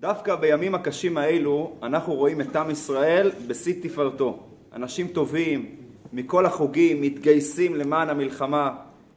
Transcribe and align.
דווקא 0.00 0.34
בימים 0.34 0.74
הקשים 0.74 1.18
האלו 1.18 1.72
אנחנו 1.82 2.14
רואים 2.14 2.40
את 2.40 2.56
עם 2.56 2.70
ישראל 2.70 3.30
בשיא 3.46 3.74
תפארתו. 3.82 4.38
אנשים 4.72 5.08
טובים 5.08 5.76
מכל 6.12 6.46
החוגים 6.46 7.02
מתגייסים 7.02 7.74
למען 7.74 8.08
המלחמה, 8.08 8.74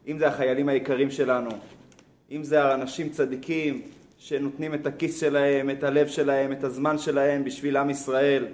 אם 0.08 0.18
זה 0.18 0.28
החיילים 0.28 0.70
היקרים 0.70 1.12
שלנו, 1.12 1.50
אם 2.32 2.44
זה 2.44 2.64
האנשים 2.64 3.10
צדיקים 3.10 3.82
שנותנים 4.18 4.74
את 4.74 4.88
הכיס 4.88 5.20
שלהם, 5.20 5.70
את 5.70 5.84
הלב 5.84 6.08
שלהם, 6.08 6.52
את 6.52 6.64
הזמן 6.64 6.98
שלהם 6.98 7.44
בשביל 7.44 7.78
עם 7.78 7.90
ישראל. 7.90 8.46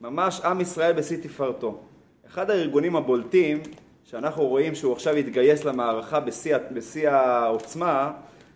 ממש 0.00 0.40
עם 0.40 0.60
ישראל 0.60 0.92
בשיא 0.92 1.16
תפארתו. 1.22 1.80
אחד 2.26 2.50
הארגונים 2.50 2.96
הבולטים 2.96 3.60
שאנחנו 4.04 4.46
רואים 4.46 4.74
שהוא 4.74 4.92
עכשיו 4.92 5.14
התגייס 5.14 5.64
למערכה 5.64 6.20
בשיא, 6.20 6.56
בשיא 6.72 7.10
העוצמה 7.10 8.12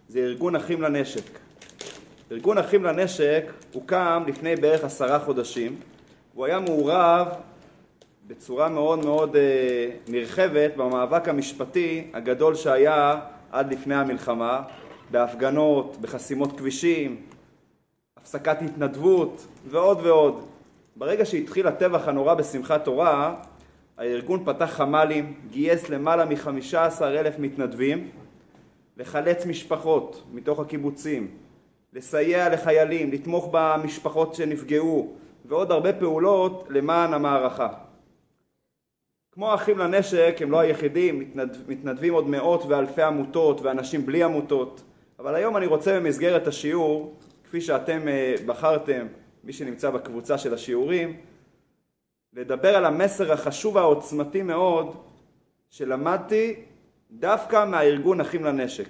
זה 0.08 0.18
ארגון 0.18 0.56
אחים 0.56 0.82
לנשק. 0.82 1.45
ארגון 2.32 2.58
אחים 2.58 2.84
לנשק 2.84 3.52
הוקם 3.72 4.24
לפני 4.26 4.56
בערך 4.56 4.84
עשרה 4.84 5.18
חודשים. 5.18 5.76
הוא 6.34 6.46
היה 6.46 6.60
מעורב 6.60 7.28
בצורה 8.26 8.68
מאוד 8.68 9.04
מאוד 9.04 9.36
אה, 9.36 9.90
נרחבת 10.08 10.76
במאבק 10.76 11.28
המשפטי 11.28 12.10
הגדול 12.14 12.54
שהיה 12.54 13.20
עד 13.52 13.72
לפני 13.72 13.94
המלחמה, 13.94 14.62
בהפגנות, 15.10 15.96
בחסימות 16.00 16.58
כבישים, 16.58 17.16
הפסקת 18.16 18.62
התנדבות 18.62 19.46
ועוד 19.68 19.98
ועוד. 20.02 20.46
ברגע 20.96 21.24
שהתחיל 21.24 21.66
הטבח 21.66 22.08
הנורא 22.08 22.34
בשמחת 22.34 22.84
תורה, 22.84 23.34
הארגון 23.98 24.44
פתח 24.44 24.70
חמ"לים, 24.72 25.34
גייס 25.50 25.88
למעלה 25.88 26.24
מ-15 26.24 27.02
אלף 27.02 27.38
מתנדבים 27.38 28.10
לחלץ 28.96 29.46
משפחות 29.46 30.22
מתוך 30.32 30.60
הקיבוצים, 30.60 31.45
לסייע 31.96 32.48
לחיילים, 32.48 33.12
לתמוך 33.12 33.48
במשפחות 33.52 34.34
שנפגעו 34.34 35.12
ועוד 35.44 35.72
הרבה 35.72 35.92
פעולות 35.92 36.66
למען 36.70 37.14
המערכה. 37.14 37.68
כמו 39.32 39.54
אחים 39.54 39.78
לנשק 39.78 40.36
הם 40.40 40.50
לא 40.50 40.60
היחידים, 40.60 41.18
מתנדב, 41.18 41.70
מתנדבים 41.70 42.14
עוד 42.14 42.28
מאות 42.28 42.62
ואלפי 42.68 43.02
עמותות 43.02 43.60
ואנשים 43.60 44.06
בלי 44.06 44.22
עמותות 44.22 44.82
אבל 45.18 45.34
היום 45.34 45.56
אני 45.56 45.66
רוצה 45.66 46.00
במסגרת 46.00 46.46
השיעור, 46.46 47.14
כפי 47.44 47.60
שאתם 47.60 48.08
אה, 48.08 48.34
בחרתם, 48.46 49.06
מי 49.44 49.52
שנמצא 49.52 49.90
בקבוצה 49.90 50.38
של 50.38 50.54
השיעורים, 50.54 51.16
לדבר 52.32 52.76
על 52.76 52.84
המסר 52.84 53.32
החשוב 53.32 53.76
והעוצמתי 53.76 54.42
מאוד 54.42 54.96
שלמדתי 55.70 56.54
דווקא 57.10 57.64
מהארגון 57.64 58.20
אחים 58.20 58.44
לנשק. 58.44 58.88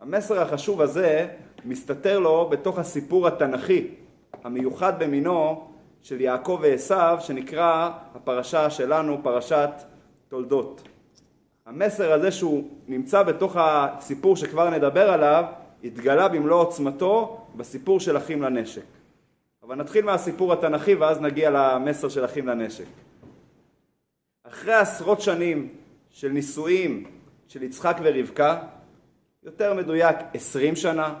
המסר 0.00 0.40
החשוב 0.40 0.80
הזה 0.80 1.28
מסתתר 1.64 2.18
לו 2.18 2.48
בתוך 2.48 2.78
הסיפור 2.78 3.26
התנ"כי 3.26 3.88
המיוחד 4.44 5.02
במינו 5.02 5.68
של 6.02 6.20
יעקב 6.20 6.58
ועשיו 6.62 7.18
שנקרא 7.20 7.90
הפרשה 8.14 8.70
שלנו 8.70 9.18
פרשת 9.22 9.70
תולדות. 10.28 10.82
המסר 11.66 12.12
הזה 12.12 12.30
שהוא 12.30 12.68
נמצא 12.88 13.22
בתוך 13.22 13.56
הסיפור 13.60 14.36
שכבר 14.36 14.70
נדבר 14.70 15.10
עליו 15.10 15.44
התגלה 15.84 16.28
במלוא 16.28 16.60
עוצמתו 16.60 17.40
בסיפור 17.56 18.00
של 18.00 18.16
אחים 18.16 18.42
לנשק. 18.42 18.84
אבל 19.62 19.76
נתחיל 19.76 20.04
מהסיפור 20.04 20.52
התנ"כי 20.52 20.94
ואז 20.94 21.20
נגיע 21.20 21.50
למסר 21.50 22.08
של 22.08 22.24
אחים 22.24 22.46
לנשק. 22.46 22.84
אחרי 24.46 24.74
עשרות 24.74 25.20
שנים 25.20 25.68
של 26.10 26.28
נישואים 26.28 27.04
של 27.48 27.62
יצחק 27.62 27.96
ורבקה, 28.02 28.58
יותר 29.42 29.74
מדויק 29.74 30.16
עשרים 30.34 30.76
שנה, 30.76 31.14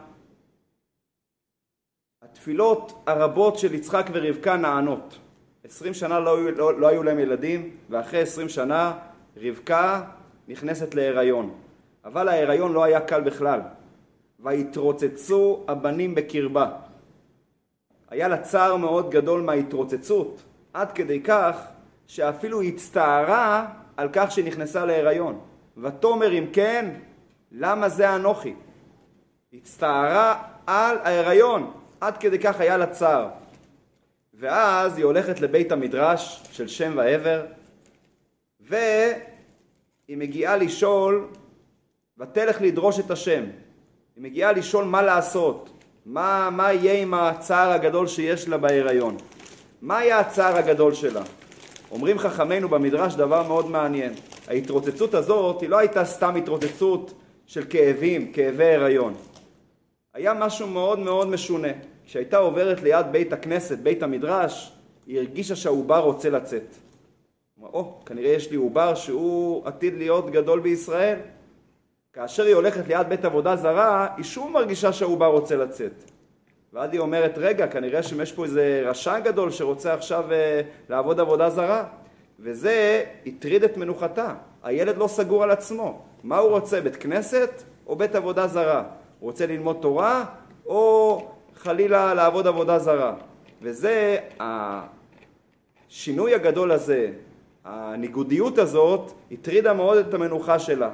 התפילות 2.32 3.02
הרבות 3.06 3.58
של 3.58 3.74
יצחק 3.74 4.06
ורבקה 4.12 4.56
נענות. 4.56 5.18
עשרים 5.64 5.94
שנה 5.94 6.20
לא 6.20 6.52
לא, 6.52 6.80
לא 6.80 6.86
היו 6.86 7.02
להם 7.02 7.18
ילדים, 7.18 7.70
ואחרי 7.90 8.20
עשרים 8.20 8.48
שנה 8.48 8.92
רבקה 9.36 10.02
נכנסת 10.48 10.94
להיריון. 10.94 11.54
אבל 12.04 12.28
ההיריון 12.28 12.72
לא 12.72 12.84
היה 12.84 13.00
קל 13.00 13.20
בכלל. 13.20 13.60
ויתרוצצו 14.40 15.64
הבנים 15.68 16.14
בקרבה. 16.14 16.70
היה 18.10 18.28
לה 18.28 18.38
צער 18.38 18.76
מאוד 18.76 19.10
גדול 19.10 19.40
מההתרוצצות, 19.40 20.42
עד 20.72 20.92
כדי 20.92 21.20
כך 21.20 21.56
שאפילו 22.06 22.62
הצטערה 22.62 23.66
על 23.96 24.08
כך 24.12 24.32
שהיא 24.32 24.44
נכנסה 24.44 24.84
להיריון. 24.84 25.40
ותאמר 25.76 26.32
אם 26.32 26.46
כן, 26.52 26.90
למה 27.52 27.88
זה 27.88 28.14
אנוכי? 28.14 28.54
הצטערה 29.54 30.42
על 30.66 30.98
ההיריון, 30.98 31.72
עד 32.02 32.16
כדי 32.16 32.38
כך 32.38 32.60
היה 32.60 32.76
לה 32.76 32.86
צער. 32.86 33.28
ואז 34.34 34.96
היא 34.96 35.04
הולכת 35.04 35.40
לבית 35.40 35.72
המדרש 35.72 36.42
של 36.52 36.68
שם 36.68 36.92
ועבר, 36.96 37.42
והיא 38.60 39.16
מגיעה 40.08 40.56
לשאול, 40.56 41.28
ותלך 42.18 42.60
לדרוש 42.60 42.98
את 42.98 43.10
השם. 43.10 43.44
היא 44.16 44.24
מגיעה 44.24 44.52
לשאול 44.52 44.84
מה 44.84 45.02
לעשות, 45.02 45.70
מה, 46.06 46.48
מה 46.52 46.72
יהיה 46.72 47.02
עם 47.02 47.14
הצער 47.14 47.72
הגדול 47.72 48.06
שיש 48.06 48.48
לה 48.48 48.58
בהיריון. 48.58 49.16
מה 49.82 49.98
היה 49.98 50.18
הצער 50.18 50.56
הגדול 50.56 50.94
שלה? 50.94 51.22
אומרים 51.90 52.18
חכמינו 52.18 52.68
במדרש 52.68 53.14
דבר 53.14 53.48
מאוד 53.48 53.70
מעניין. 53.70 54.12
ההתרוצצות 54.48 55.14
הזאת 55.14 55.60
היא 55.60 55.68
לא 55.68 55.78
הייתה 55.78 56.04
סתם 56.04 56.36
התרוצצות 56.36 57.12
של 57.46 57.64
כאבים, 57.70 58.32
כאבי 58.32 58.74
הריון. 58.74 59.14
היה 60.14 60.34
משהו 60.34 60.66
מאוד 60.66 60.98
מאוד 60.98 61.28
משונה. 61.28 61.91
כשהייתה 62.12 62.36
עוברת 62.36 62.82
ליד 62.82 63.06
בית 63.12 63.32
הכנסת, 63.32 63.78
בית 63.78 64.02
המדרש, 64.02 64.72
היא 65.06 65.18
הרגישה 65.18 65.56
שהעובר 65.56 65.98
רוצה 65.98 66.30
לצאת. 66.30 66.74
אמרה, 67.58 67.70
או, 67.72 68.00
כנראה 68.06 68.30
יש 68.30 68.50
לי 68.50 68.56
עובר 68.56 68.94
שהוא 68.94 69.66
עתיד 69.66 69.94
להיות 69.94 70.30
גדול 70.30 70.60
בישראל. 70.60 71.18
כאשר 72.12 72.44
היא 72.44 72.54
הולכת 72.54 72.88
ליד 72.88 73.08
בית 73.08 73.24
עבודה 73.24 73.56
זרה, 73.56 74.08
היא 74.16 74.24
שוב 74.24 74.50
מרגישה 74.50 74.92
שהעובר 74.92 75.26
רוצה 75.26 75.56
לצאת. 75.56 75.92
ואז 76.72 76.90
היא 76.92 77.00
אומרת, 77.00 77.32
רגע, 77.36 77.66
כנראה 77.66 78.02
שיש 78.02 78.32
פה 78.32 78.44
איזה 78.44 78.82
רשע 78.86 79.18
גדול 79.18 79.50
שרוצה 79.50 79.94
עכשיו 79.94 80.24
uh, 80.28 80.90
לעבוד 80.90 81.20
עבודה 81.20 81.50
זרה. 81.50 81.84
וזה 82.40 83.04
הטריד 83.26 83.64
את 83.64 83.76
מנוחתה. 83.76 84.34
הילד 84.62 84.96
לא 84.96 85.06
סגור 85.06 85.42
על 85.42 85.50
עצמו. 85.50 86.02
מה 86.22 86.38
הוא 86.38 86.50
רוצה, 86.50 86.80
בית 86.80 86.96
כנסת 86.96 87.62
או 87.86 87.96
בית 87.96 88.14
עבודה 88.14 88.46
זרה? 88.46 88.84
הוא 89.18 89.30
רוצה 89.30 89.46
ללמוד 89.46 89.76
תורה 89.80 90.24
או 90.66 91.22
חלילה 91.62 92.14
לעבוד 92.14 92.46
עבודה 92.46 92.78
זרה? 92.78 93.14
וזה 93.62 94.18
השינוי 95.90 96.34
הגדול 96.34 96.72
הזה, 96.72 97.12
הניגודיות 97.64 98.58
הזאת, 98.58 99.12
הטרידה 99.32 99.72
מאוד 99.72 99.96
את 99.98 100.14
המנוחה 100.14 100.58
שלה. 100.58 100.90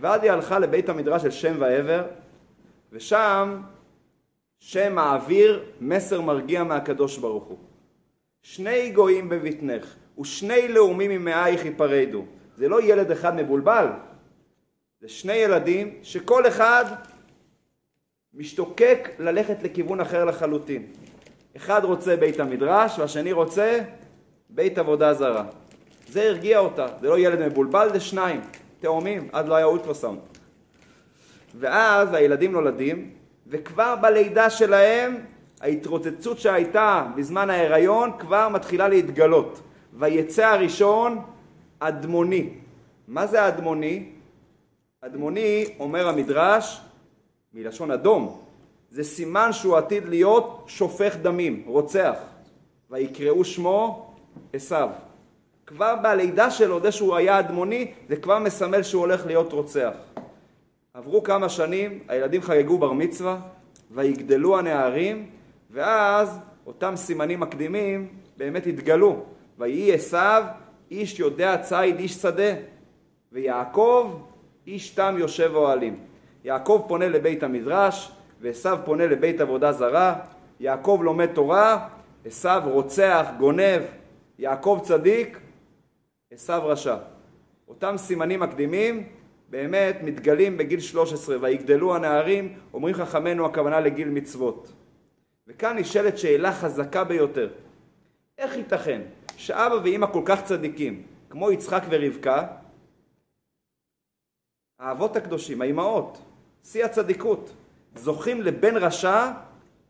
ואז 0.00 0.22
היא 0.22 0.30
הלכה 0.30 0.58
לבית 0.58 0.88
המדרש 0.88 1.22
של 1.22 1.30
שם 1.30 1.56
ועבר, 1.58 2.02
ושם 2.92 3.62
שם 4.58 4.94
מעביר 4.94 5.64
מסר 5.80 6.20
מרגיע 6.20 6.64
מהקדוש 6.64 7.18
ברוך 7.18 7.44
הוא. 7.44 7.58
שני 8.42 8.90
גויים 8.90 9.28
בבטנך, 9.28 9.94
ושני 10.20 10.68
לאומים 10.68 11.10
ממאייך 11.10 11.64
ייפרדו. 11.64 12.24
זה 12.56 12.68
לא 12.68 12.82
ילד 12.82 13.10
אחד 13.10 13.36
מבולבל, 13.36 13.86
זה 15.00 15.08
שני 15.08 15.34
ילדים 15.34 15.98
שכל 16.02 16.48
אחד 16.48 16.84
משתוקק 18.36 19.08
ללכת 19.18 19.62
לכיוון 19.62 20.00
אחר 20.00 20.24
לחלוטין. 20.24 20.82
אחד 21.56 21.84
רוצה 21.84 22.16
בית 22.16 22.40
המדרש 22.40 22.98
והשני 22.98 23.32
רוצה 23.32 23.80
בית 24.50 24.78
עבודה 24.78 25.14
זרה. 25.14 25.44
זה 26.08 26.22
הרגיע 26.22 26.58
אותה, 26.58 26.86
זה 27.00 27.08
לא 27.08 27.18
ילד 27.18 27.46
מבולבל, 27.46 27.88
זה 27.92 28.00
שניים. 28.00 28.40
תאומים, 28.80 29.28
אז 29.32 29.48
לא 29.48 29.54
היה 29.54 29.66
אולטרסאונד. 29.66 30.18
ואז 31.58 32.14
הילדים 32.14 32.52
נולדים, 32.52 33.10
וכבר 33.46 33.96
בלידה 34.00 34.50
שלהם 34.50 35.16
ההתרוצצות 35.60 36.38
שהייתה 36.38 37.06
בזמן 37.16 37.50
ההיריון 37.50 38.10
כבר 38.18 38.48
מתחילה 38.48 38.88
להתגלות. 38.88 39.60
ויצא 39.92 40.46
הראשון 40.46 41.22
אדמוני. 41.78 42.50
מה 43.08 43.26
זה 43.26 43.48
אדמוני? 43.48 44.08
אדמוני, 45.00 45.64
אומר 45.80 46.08
המדרש, 46.08 46.80
מלשון 47.56 47.90
אדום, 47.90 48.40
זה 48.90 49.04
סימן 49.04 49.52
שהוא 49.52 49.76
עתיד 49.76 50.08
להיות 50.08 50.64
שופך 50.66 51.16
דמים, 51.22 51.62
רוצח. 51.66 52.14
ויקראו 52.90 53.44
שמו 53.44 54.14
עשיו. 54.52 54.88
כבר 55.66 55.94
בלידה 56.02 56.50
שלו, 56.50 56.80
זה 56.80 56.92
שהוא 56.92 57.16
היה 57.16 57.38
אדמוני, 57.38 57.92
זה 58.08 58.16
כבר 58.16 58.38
מסמל 58.38 58.82
שהוא 58.82 59.00
הולך 59.00 59.26
להיות 59.26 59.52
רוצח. 59.52 59.92
עברו 60.94 61.22
כמה 61.22 61.48
שנים, 61.48 61.98
הילדים 62.08 62.42
חגגו 62.42 62.78
בר 62.78 62.92
מצווה, 62.92 63.38
ויגדלו 63.90 64.58
הנערים, 64.58 65.30
ואז 65.70 66.38
אותם 66.66 66.92
סימנים 66.96 67.40
מקדימים 67.40 68.08
באמת 68.36 68.66
התגלו. 68.66 69.24
ויהי 69.58 69.92
עשיו 69.92 70.44
איש 70.90 71.20
יודע 71.20 71.56
ציד 71.56 71.98
איש 71.98 72.14
שדה, 72.14 72.52
ויעקב 73.32 74.10
איש 74.66 74.90
תם 74.90 75.14
יושב 75.18 75.50
אוהלים. 75.54 76.05
יעקב 76.46 76.84
פונה 76.88 77.08
לבית 77.08 77.42
המדרש, 77.42 78.12
ועשיו 78.40 78.78
פונה 78.84 79.06
לבית 79.06 79.40
עבודה 79.40 79.72
זרה, 79.72 80.20
יעקב 80.60 81.00
לומד 81.02 81.26
תורה, 81.26 81.88
עשו 82.24 82.48
רוצח, 82.64 83.26
גונב, 83.38 83.82
יעקב 84.38 84.80
צדיק, 84.82 85.38
עשו 86.30 86.52
רשע. 86.62 86.96
אותם 87.68 87.94
סימנים 87.96 88.40
מקדימים 88.40 89.08
באמת 89.48 89.96
מתגלים 90.02 90.56
בגיל 90.56 90.80
13, 90.80 91.36
ויגדלו 91.40 91.96
הנערים, 91.96 92.58
אומרים 92.74 92.94
חכמינו 92.94 93.46
הכוונה 93.46 93.80
לגיל 93.80 94.08
מצוות. 94.08 94.72
וכאן 95.48 95.78
נשאלת 95.78 96.18
שאלה 96.18 96.52
חזקה 96.52 97.04
ביותר. 97.04 97.48
איך 98.38 98.56
ייתכן 98.56 99.00
שאבא 99.36 99.74
ואימא 99.74 100.06
כל 100.12 100.22
כך 100.24 100.44
צדיקים, 100.44 101.02
כמו 101.30 101.52
יצחק 101.52 101.82
ורבקה, 101.90 102.46
האבות 104.78 105.16
הקדושים, 105.16 105.62
האימהות, 105.62 106.18
שיא 106.66 106.84
הצדיקות, 106.84 107.54
זוכים 107.94 108.42
לבן 108.42 108.76
רשע 108.76 109.30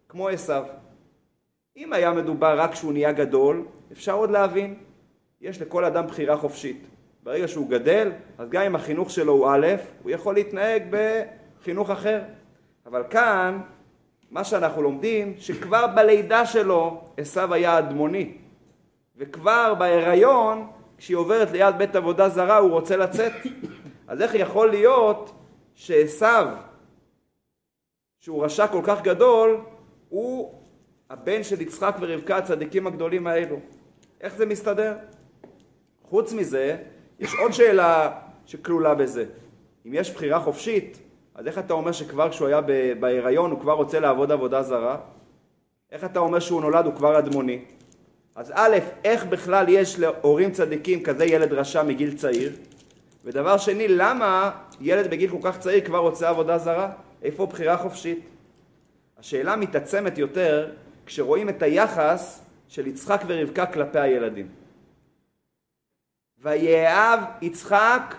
כמו 0.08 0.28
עשיו. 0.28 0.64
אם 1.76 1.92
היה 1.92 2.12
מדובר 2.12 2.60
רק 2.60 2.72
כשהוא 2.72 2.92
נהיה 2.92 3.12
גדול, 3.12 3.64
אפשר 3.92 4.12
עוד 4.12 4.30
להבין. 4.30 4.74
יש 5.40 5.62
לכל 5.62 5.84
אדם 5.84 6.06
בחירה 6.06 6.36
חופשית. 6.36 6.86
ברגע 7.22 7.48
שהוא 7.48 7.70
גדל, 7.70 8.12
אז 8.38 8.48
גם 8.50 8.62
אם 8.62 8.74
החינוך 8.74 9.10
שלו 9.10 9.32
הוא 9.32 9.48
א', 9.48 9.66
הוא 10.02 10.10
יכול 10.10 10.34
להתנהג 10.34 10.82
בחינוך 10.90 11.90
אחר. 11.90 12.22
אבל 12.86 13.02
כאן, 13.10 13.60
מה 14.30 14.44
שאנחנו 14.44 14.82
לומדים, 14.82 15.34
שכבר 15.38 15.86
בלידה 15.86 16.46
שלו 16.46 17.00
עשיו 17.16 17.54
היה 17.54 17.78
אדמוני. 17.78 18.32
וכבר 19.16 19.74
בהיריון, 19.74 20.66
כשהיא 20.98 21.16
עוברת 21.16 21.50
ליד 21.50 21.78
בית 21.78 21.96
עבודה 21.96 22.28
זרה, 22.28 22.56
הוא 22.56 22.70
רוצה 22.70 22.96
לצאת. 22.96 23.32
אז 24.08 24.22
איך 24.22 24.34
יכול 24.34 24.70
להיות 24.70 25.35
שעשיו, 25.76 26.48
שהוא 28.20 28.44
רשע 28.44 28.66
כל 28.66 28.80
כך 28.84 29.02
גדול, 29.02 29.60
הוא 30.08 30.54
הבן 31.10 31.42
של 31.42 31.60
יצחק 31.60 31.96
ורבקה, 32.00 32.36
הצדיקים 32.36 32.86
הגדולים 32.86 33.26
האלו? 33.26 33.56
איך 34.20 34.36
זה 34.36 34.46
מסתדר? 34.46 34.94
חוץ 36.02 36.32
מזה, 36.32 36.76
יש 37.20 37.34
עוד 37.42 37.52
שאלה 37.52 38.18
שכלולה 38.46 38.94
בזה. 38.94 39.24
אם 39.86 39.94
יש 39.94 40.10
בחירה 40.10 40.40
חופשית, 40.40 40.98
אז 41.34 41.46
איך 41.46 41.58
אתה 41.58 41.74
אומר 41.74 41.92
שכבר 41.92 42.30
כשהוא 42.30 42.48
היה 42.48 42.60
בהיריון 43.00 43.50
הוא 43.50 43.60
כבר 43.60 43.72
רוצה 43.72 44.00
לעבוד 44.00 44.32
עבודה 44.32 44.62
זרה? 44.62 44.98
איך 45.92 46.04
אתה 46.04 46.18
אומר 46.18 46.38
שהוא 46.38 46.60
נולד 46.60 46.86
הוא 46.86 46.94
כבר 46.94 47.18
אדמוני? 47.18 47.64
אז 48.36 48.52
א', 48.54 48.76
איך 49.04 49.24
בכלל 49.24 49.68
יש 49.68 49.98
להורים 49.98 50.52
צדיקים 50.52 51.02
כזה 51.02 51.24
ילד 51.24 51.52
רשע 51.52 51.82
מגיל 51.82 52.16
צעיר? 52.16 52.52
ודבר 53.26 53.58
שני, 53.58 53.88
למה 53.88 54.50
ילד 54.80 55.10
בגיל 55.10 55.30
כל 55.30 55.38
כך 55.42 55.58
צעיר 55.58 55.84
כבר 55.84 55.98
רוצה 55.98 56.28
עבודה 56.28 56.58
זרה? 56.58 56.90
איפה 57.22 57.46
בחירה 57.46 57.76
חופשית? 57.76 58.28
השאלה 59.18 59.56
מתעצמת 59.56 60.18
יותר 60.18 60.72
כשרואים 61.06 61.48
את 61.48 61.62
היחס 61.62 62.44
של 62.68 62.86
יצחק 62.86 63.22
ורבקה 63.26 63.66
כלפי 63.66 63.98
הילדים. 63.98 64.48
ויאהב 66.38 67.20
יצחק 67.42 68.14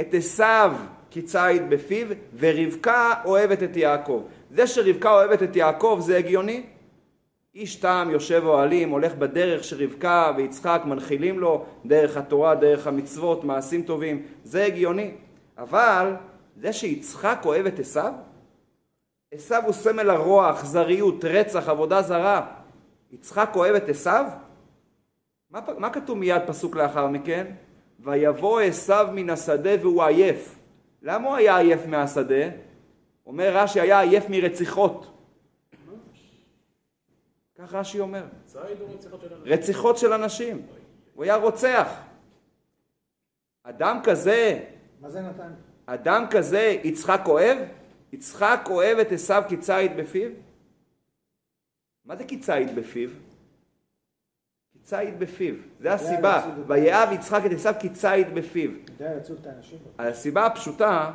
את 0.00 0.14
עשיו 0.14 0.72
כציד 1.10 1.70
בפיו, 1.70 2.06
ורבקה 2.38 3.14
אוהבת 3.24 3.62
את 3.62 3.76
יעקב. 3.76 4.22
זה 4.50 4.66
שרבקה 4.66 5.10
אוהבת 5.10 5.42
את 5.42 5.56
יעקב 5.56 5.98
זה 6.02 6.18
הגיוני? 6.18 6.66
איש 7.54 7.76
תם 7.76 8.08
יושב 8.12 8.42
אוהלים, 8.44 8.90
הולך 8.90 9.14
בדרך 9.14 9.64
שרבקה 9.64 10.32
ויצחק 10.36 10.82
מנחילים 10.84 11.38
לו, 11.38 11.64
דרך 11.86 12.16
התורה, 12.16 12.54
דרך 12.54 12.86
המצוות, 12.86 13.44
מעשים 13.44 13.82
טובים, 13.82 14.22
זה 14.44 14.64
הגיוני. 14.64 15.10
אבל 15.58 16.14
זה 16.56 16.72
שיצחק 16.72 17.42
אוהב 17.44 17.66
את 17.66 17.78
עשיו? 17.78 18.12
עשיו 19.34 19.62
הוא 19.64 19.72
סמל 19.72 20.10
הרוע, 20.10 20.50
אכזריות, 20.50 21.24
רצח, 21.24 21.68
עבודה 21.68 22.02
זרה. 22.02 22.46
יצחק 23.10 23.50
אוהב 23.54 23.74
את 23.74 23.88
עשיו? 23.88 24.24
מה, 25.50 25.60
מה 25.78 25.90
כתוב 25.90 26.18
מיד 26.18 26.42
פסוק 26.46 26.76
לאחר 26.76 27.06
מכן? 27.06 27.46
ויבוא 28.00 28.60
עשיו 28.60 29.08
מן 29.12 29.30
השדה 29.30 29.70
והוא 29.80 30.02
עייף. 30.02 30.56
למה 31.02 31.28
הוא 31.28 31.36
היה 31.36 31.58
עייף 31.58 31.86
מהשדה? 31.86 32.48
אומר 33.26 33.56
רש"י 33.56 33.80
היה 33.80 34.00
עייף 34.00 34.24
מרציחות. 34.28 35.19
כך 37.62 37.74
רש"י 37.74 38.00
אומר. 38.00 38.24
רציחות 39.44 39.98
של 39.98 40.12
אנשים. 40.12 40.66
הוא 41.14 41.24
היה 41.24 41.36
רוצח. 41.36 41.88
אדם 43.62 44.00
כזה, 44.04 44.64
מה 45.00 45.10
זה 45.10 45.20
נתן? 45.20 45.52
אדם 45.86 46.24
כזה 46.30 46.76
יצחק 46.84 47.20
אוהב? 47.26 47.58
יצחק 48.12 48.60
אוהב 48.70 48.98
את 48.98 49.12
עשיו 49.12 49.42
כציד 49.48 49.96
בפיו? 49.96 50.30
מה 52.04 52.16
זה 52.16 52.24
כציד 52.24 52.74
בפיו? 52.74 53.10
ציד 54.82 55.18
בפיו, 55.18 55.54
זה 55.80 55.92
הסיבה, 55.92 56.50
ויאהב 56.66 57.12
יצחק 57.12 57.46
את 57.46 57.50
עשיו 57.52 57.74
כי 57.80 57.88
ציד 57.88 58.34
בפיו. 58.34 58.70
הסיבה 59.98 60.46
הפשוטה, 60.46 61.12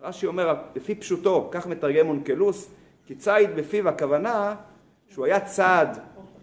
רש"י 0.00 0.26
אומר, 0.26 0.54
לפי 0.74 0.94
פשוטו, 0.94 1.48
כך 1.52 1.66
מתרגם 1.66 2.08
אונקלוס, 2.08 2.70
כי 3.06 3.14
ציד 3.14 3.50
בפיו 3.56 3.88
הכוונה 3.88 4.56
שהוא 5.14 5.26
היה 5.26 5.40
צד 5.40 5.86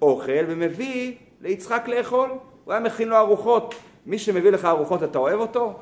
אוכל 0.02 0.44
ומביא 0.48 1.16
ליצחק 1.42 1.88
לאכול, 1.88 2.30
הוא 2.64 2.74
היה 2.74 2.80
מכין 2.82 3.08
לו 3.08 3.18
ארוחות. 3.18 3.76
מי 4.06 4.20
שמביא 4.20 4.52
לך 4.52 4.66
ארוחות 4.66 5.04
אתה 5.04 5.18
אוהב 5.18 5.40
אותו? 5.40 5.80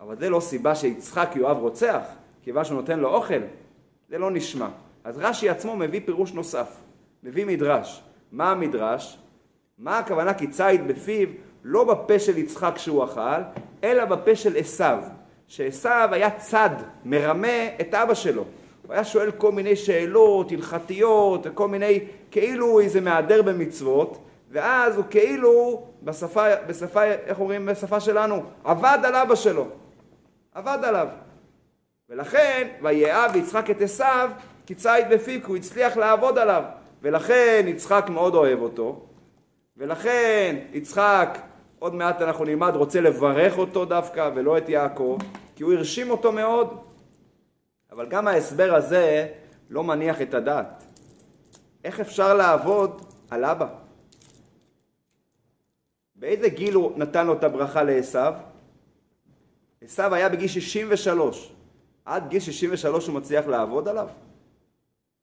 אבל 0.00 0.16
זה 0.16 0.30
לא 0.30 0.40
סיבה 0.40 0.74
שיצחק 0.74 1.30
יואב 1.34 1.58
רוצח, 1.58 2.00
כיוון 2.42 2.64
שהוא 2.64 2.76
נותן 2.76 2.98
לו 2.98 3.08
אוכל, 3.08 3.40
זה 4.08 4.18
לא 4.18 4.30
נשמע. 4.30 4.68
אז 5.04 5.18
רש"י 5.18 5.48
עצמו 5.48 5.76
מביא 5.76 6.00
פירוש 6.04 6.32
נוסף, 6.32 6.68
מביא 7.22 7.46
מדרש. 7.46 8.02
מה 8.32 8.50
המדרש? 8.50 9.18
מה 9.78 9.98
הכוונה 9.98 10.34
כי 10.34 10.46
ציד 10.46 10.88
בפיו? 10.88 11.28
לא 11.64 11.84
בפה 11.84 12.18
של 12.18 12.38
יצחק 12.38 12.74
שהוא 12.76 13.04
אכל, 13.04 13.40
אלא 13.84 14.04
בפה 14.04 14.36
של 14.36 14.56
עשיו. 14.56 14.98
שעשיו 15.48 16.08
היה 16.12 16.30
צד, 16.30 16.70
מרמה 17.04 17.66
את 17.80 17.94
אבא 17.94 18.14
שלו. 18.14 18.44
הוא 18.86 18.94
היה 18.94 19.04
שואל 19.04 19.30
כל 19.30 19.52
מיני 19.52 19.76
שאלות 19.76 20.52
הלכתיות 20.52 21.40
וכל 21.44 21.68
מיני, 21.68 22.00
כאילו 22.30 22.80
איזה 22.80 23.00
מהדר 23.00 23.42
במצוות, 23.42 24.18
ואז 24.50 24.96
הוא 24.96 25.04
כאילו, 25.10 25.82
בשפה, 26.02 26.56
בשפה, 26.66 27.04
איך 27.04 27.40
אומרים 27.40 27.66
בשפה 27.66 28.00
שלנו? 28.00 28.42
עבד 28.64 28.98
על 29.04 29.14
אבא 29.14 29.34
שלו. 29.34 29.66
עבד 30.54 30.78
עליו. 30.82 31.08
ולכן, 32.10 32.68
ויאהב 32.82 33.36
יצחק 33.36 33.70
את 33.70 33.82
עשיו, 33.82 34.30
כי 34.66 34.74
ציד 34.74 35.08
בפיו, 35.10 35.40
כי 35.40 35.46
הוא 35.46 35.56
הצליח 35.56 35.96
לעבוד 35.96 36.38
עליו. 36.38 36.62
ולכן 37.02 37.64
יצחק 37.68 38.06
מאוד 38.10 38.34
אוהב 38.34 38.62
אותו, 38.62 39.00
ולכן 39.76 40.56
יצחק, 40.72 41.38
עוד 41.78 41.94
מעט 41.94 42.22
אנחנו 42.22 42.44
נלמד, 42.44 42.76
רוצה 42.76 43.00
לברך 43.00 43.58
אותו 43.58 43.84
דווקא 43.84 44.30
ולא 44.34 44.58
את 44.58 44.68
יעקב, 44.68 45.18
כי 45.56 45.62
הוא 45.62 45.72
הרשים 45.72 46.10
אותו 46.10 46.32
מאוד. 46.32 46.85
אבל 47.96 48.08
גם 48.08 48.28
ההסבר 48.28 48.74
הזה 48.74 49.28
לא 49.70 49.84
מניח 49.84 50.22
את 50.22 50.34
הדעת. 50.34 50.84
איך 51.84 52.00
אפשר 52.00 52.34
לעבוד 52.34 53.12
על 53.30 53.44
אבא? 53.44 53.66
באיזה 56.16 56.48
גיל 56.48 56.74
הוא 56.74 56.98
נתן 56.98 57.26
לו 57.26 57.32
את 57.32 57.44
הברכה 57.44 57.82
לעשו? 57.82 58.18
עשו 59.82 60.02
היה 60.14 60.28
בגיל 60.28 60.48
63. 60.48 61.52
עד 62.04 62.28
גיל 62.28 62.40
63 62.40 63.06
הוא 63.06 63.14
מצליח 63.14 63.46
לעבוד 63.46 63.88
עליו? 63.88 64.08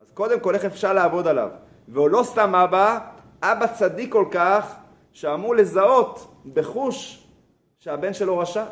אז 0.02 0.12
קודם 0.12 0.40
כל 0.40 0.56
איך 0.56 0.66
אפשר 0.66 0.94
לעבוד 0.94 1.28
עליו? 1.28 1.50
והוא 1.88 2.10
לא 2.10 2.24
סתם 2.24 2.56
אבא, 2.56 3.00
אבא 3.42 3.68
צדיק 3.68 4.12
כל 4.12 4.26
כך, 4.32 4.76
שאמור 5.12 5.56
לזהות 5.56 6.36
בחוש 6.54 7.28
שהבן 7.80 8.14
שלו 8.14 8.38
רשע. 8.38 8.66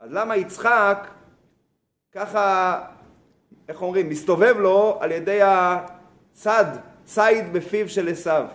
אז 0.00 0.12
למה 0.12 0.36
יצחק 0.36 1.08
ככה, 2.12 2.80
איך 3.70 3.82
אומרים, 3.82 4.08
מסתובב 4.08 4.56
לו 4.58 4.98
על 5.00 5.12
ידי 5.12 5.40
הצד, 5.42 6.64
ציד 7.04 7.52
בפיו 7.52 7.88
של 7.88 8.08
עשיו? 8.08 8.46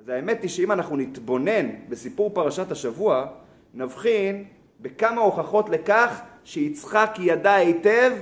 אז 0.00 0.08
האמת 0.08 0.42
היא 0.42 0.50
שאם 0.50 0.72
אנחנו 0.72 0.96
נתבונן 0.96 1.66
בסיפור 1.88 2.30
פרשת 2.34 2.72
השבוע, 2.72 3.26
נבחין 3.74 4.44
בכמה 4.80 5.20
הוכחות 5.20 5.68
לכך 5.68 6.20
שיצחק 6.44 7.16
ידע 7.18 7.54
היטב 7.54 8.12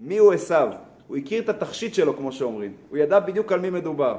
מיהו 0.00 0.32
עשיו. 0.32 0.68
הוא 1.08 1.16
הכיר 1.16 1.42
את 1.42 1.48
התכשיט 1.48 1.94
שלו, 1.94 2.16
כמו 2.16 2.32
שאומרים. 2.32 2.72
הוא 2.90 2.98
ידע 2.98 3.18
בדיוק 3.18 3.52
על 3.52 3.60
מי 3.60 3.70
מדובר. 3.70 4.16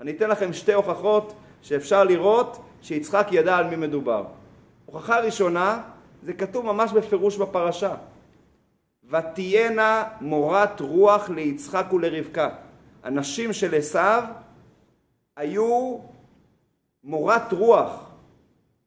אני 0.00 0.10
אתן 0.10 0.30
לכם 0.30 0.52
שתי 0.52 0.72
הוכחות 0.72 1.32
שאפשר 1.62 2.04
לראות 2.04 2.62
שיצחק 2.82 3.28
ידע 3.30 3.56
על 3.56 3.66
מי 3.66 3.76
מדובר. 3.76 4.24
הוכחה 4.86 5.20
ראשונה, 5.20 5.82
זה 6.22 6.32
כתוב 6.32 6.66
ממש 6.66 6.92
בפירוש 6.92 7.36
בפרשה. 7.36 7.94
ותהיינה 9.12 10.04
מורת 10.20 10.80
רוח 10.80 11.30
ליצחק 11.30 11.92
ולרבקה. 11.92 12.48
הנשים 13.02 13.52
של 13.52 13.74
עשיו 13.74 14.24
היו 15.36 15.98
מורת 17.04 17.52
רוח. 17.52 18.10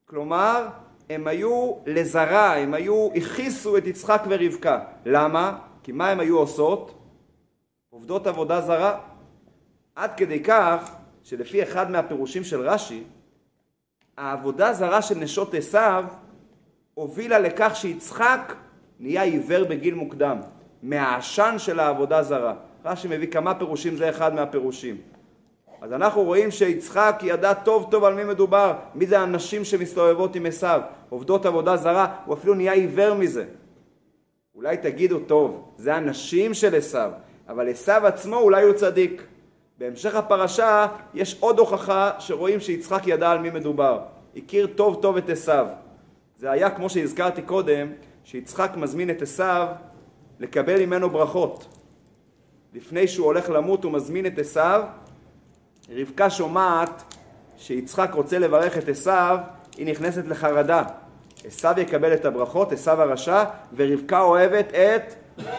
כלומר, 0.05 0.67
הם 1.09 1.27
היו 1.27 1.73
לזרה, 1.85 2.57
הם 2.57 2.73
היו, 2.73 3.09
הכיסו 3.15 3.77
את 3.77 3.87
יצחק 3.87 4.21
ורבקה. 4.29 4.79
למה? 5.05 5.57
כי 5.83 5.91
מה 5.91 6.09
הם 6.09 6.19
היו 6.19 6.37
עושות? 6.37 6.99
עובדות 7.89 8.27
עבודה 8.27 8.61
זרה. 8.61 8.99
עד 9.95 10.11
כדי 10.17 10.43
כך 10.43 10.91
שלפי 11.23 11.63
אחד 11.63 11.91
מהפירושים 11.91 12.43
של 12.43 12.69
רש"י, 12.69 13.03
העבודה 14.17 14.73
זרה 14.73 15.01
של 15.01 15.15
נשות 15.17 15.53
עשיו 15.53 16.05
הובילה 16.93 17.39
לכך 17.39 17.71
שיצחק 17.75 18.53
נהיה 18.99 19.23
עיוור 19.23 19.63
בגיל 19.63 19.93
מוקדם, 19.93 20.37
מהעשן 20.83 21.55
של 21.57 21.79
העבודה 21.79 22.23
זרה. 22.23 22.53
רש"י 22.85 23.07
מביא 23.07 23.27
כמה 23.27 23.55
פירושים, 23.55 23.95
זה 23.95 24.09
אחד 24.09 24.35
מהפירושים. 24.35 24.97
אז 25.81 25.93
אנחנו 25.93 26.23
רואים 26.23 26.51
שיצחק 26.51 27.19
ידע 27.23 27.53
טוב 27.53 27.87
טוב 27.91 28.03
על 28.03 28.13
מי 28.13 28.23
מדובר, 28.23 28.73
מי 28.95 29.05
זה 29.05 29.19
הנשים 29.19 29.63
שמסתובבות 29.63 30.35
עם 30.35 30.45
עשיו, 30.45 30.81
עובדות 31.09 31.45
עבודה 31.45 31.77
זרה, 31.77 32.15
הוא 32.25 32.33
אפילו 32.33 32.53
נהיה 32.53 32.73
עיוור 32.73 33.13
מזה. 33.13 33.45
אולי 34.55 34.77
תגידו, 34.77 35.19
טוב, 35.19 35.73
זה 35.77 35.95
הנשים 35.95 36.53
של 36.53 36.75
עשיו, 36.75 37.11
אבל 37.49 37.69
עשיו 37.69 38.07
עצמו 38.07 38.37
אולי 38.37 38.63
הוא 38.63 38.73
צדיק. 38.73 39.23
בהמשך 39.77 40.15
הפרשה 40.15 40.87
יש 41.13 41.37
עוד 41.39 41.59
הוכחה 41.59 42.11
שרואים 42.19 42.59
שיצחק 42.59 43.01
ידע 43.07 43.31
על 43.31 43.39
מי 43.39 43.49
מדובר. 43.49 43.99
הכיר 44.35 44.67
טוב 44.67 45.01
טוב 45.01 45.17
את 45.17 45.29
עשיו. 45.29 45.67
זה 46.35 46.51
היה 46.51 46.69
כמו 46.69 46.89
שהזכרתי 46.89 47.41
קודם, 47.41 47.87
שיצחק 48.25 48.71
מזמין 48.75 49.09
את 49.09 49.21
עשיו 49.21 49.67
לקבל 50.39 50.85
ממנו 50.85 51.09
ברכות. 51.09 51.65
לפני 52.73 53.07
שהוא 53.07 53.25
הולך 53.25 53.49
למות 53.49 53.83
הוא 53.83 53.91
מזמין 53.91 54.25
את 54.25 54.39
עשיו, 54.39 54.83
רבקה 55.89 56.29
שומעת 56.29 57.03
שיצחק 57.57 58.09
רוצה 58.13 58.39
לברך 58.39 58.77
את 58.77 58.89
עשיו, 58.89 59.37
היא 59.77 59.87
נכנסת 59.87 60.27
לחרדה. 60.27 60.83
עשיו 61.45 61.73
יקבל 61.77 62.13
את 62.13 62.25
הברכות, 62.25 62.71
עשיו 62.71 63.01
הרשע, 63.01 63.43
ורבקה 63.75 64.21
אוהבת 64.21 64.73
את 64.73 65.15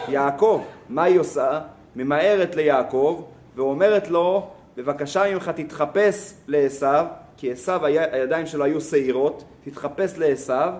יעקב. 0.07 0.63
מה 0.89 1.03
היא 1.03 1.19
עושה? 1.19 1.61
ממהרת 1.95 2.55
ליעקב 2.55 3.23
ואומרת 3.55 4.07
לו, 4.07 4.49
בבקשה 4.77 5.33
ממך 5.33 5.51
תתחפש 5.55 6.33
לעשיו, 6.47 7.05
כי 7.37 7.51
עשיו, 7.51 7.85
הידיים 7.85 8.45
שלו 8.45 8.63
היו 8.63 8.81
שעירות, 8.81 9.43
תתחפש 9.63 10.17
לעשיו, 10.17 10.73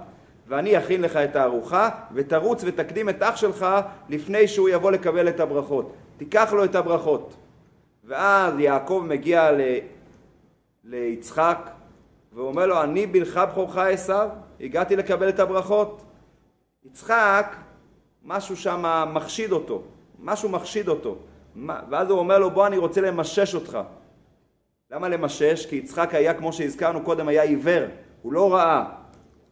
ואני 0.47 0.77
אכין 0.77 1.01
לך 1.01 1.15
את 1.15 1.35
הארוחה, 1.35 1.89
ותרוץ 2.13 2.63
ותקדים 2.65 3.09
את 3.09 3.23
אח 3.23 3.35
שלך 3.35 3.65
לפני 4.09 4.47
שהוא 4.47 4.69
יבוא 4.69 4.91
לקבל 4.91 5.29
את 5.29 5.39
הברכות. 5.39 5.93
תיקח 6.17 6.53
לו 6.53 6.63
את 6.63 6.75
הברכות. 6.75 7.35
ואז 8.03 8.59
יעקב 8.59 9.03
מגיע 9.07 9.51
ל... 9.51 9.61
ליצחק, 10.83 11.69
ואומר 12.33 12.65
לו, 12.65 12.83
אני 12.83 13.07
בנך 13.07 13.41
בכורך 13.51 13.77
עשיו, 13.77 14.29
הגעתי 14.61 14.95
לקבל 14.95 15.29
את 15.29 15.39
הברכות. 15.39 16.01
יצחק, 16.85 17.55
משהו 18.23 18.57
שם 18.57 19.05
מחשיד 19.13 19.51
אותו, 19.51 19.81
משהו 20.19 20.49
מחשיד 20.49 20.87
אותו. 20.87 21.15
ואז 21.89 22.09
הוא 22.09 22.19
אומר 22.19 22.39
לו, 22.39 22.51
בוא 22.51 22.67
אני 22.67 22.77
רוצה 22.77 23.01
למשש 23.01 23.55
אותך. 23.55 23.79
למה 24.91 25.09
למשש? 25.09 25.65
כי 25.65 25.75
יצחק 25.75 26.13
היה, 26.13 26.33
כמו 26.33 26.53
שהזכרנו 26.53 27.01
קודם, 27.01 27.27
היה 27.27 27.43
עיוור, 27.43 27.83
הוא 28.21 28.33
לא 28.33 28.53
ראה. 28.53 28.85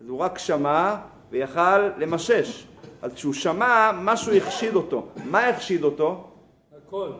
אז 0.05 0.09
הוא 0.09 0.19
רק 0.19 0.37
שמע 0.37 0.95
ויכל 1.31 1.79
למשש. 1.97 2.67
אז 3.01 3.13
כשהוא 3.13 3.33
שמע, 3.33 3.91
משהו 4.01 4.35
החשיד 4.35 4.75
אותו. 4.75 5.07
מה 5.25 5.47
החשיד 5.47 5.83
אותו? 5.83 6.23
הקול. 6.77 7.11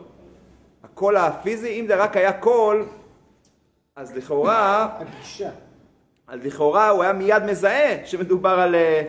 הקול 0.84 1.16
הפיזי, 1.16 1.80
אם 1.80 1.86
זה 1.86 1.96
רק 1.96 2.16
היה 2.16 2.32
קול, 2.32 2.84
אז 3.96 4.16
לכאורה... 4.16 4.88
הגישה. 4.98 5.50
אז 6.28 6.40
לכאורה 6.44 6.88
הוא 6.88 7.02
היה 7.02 7.12
מיד 7.12 7.42
מזהה 7.44 8.06
שמדובר 8.06 8.60
על, 8.60 8.74
אה, 8.74 9.02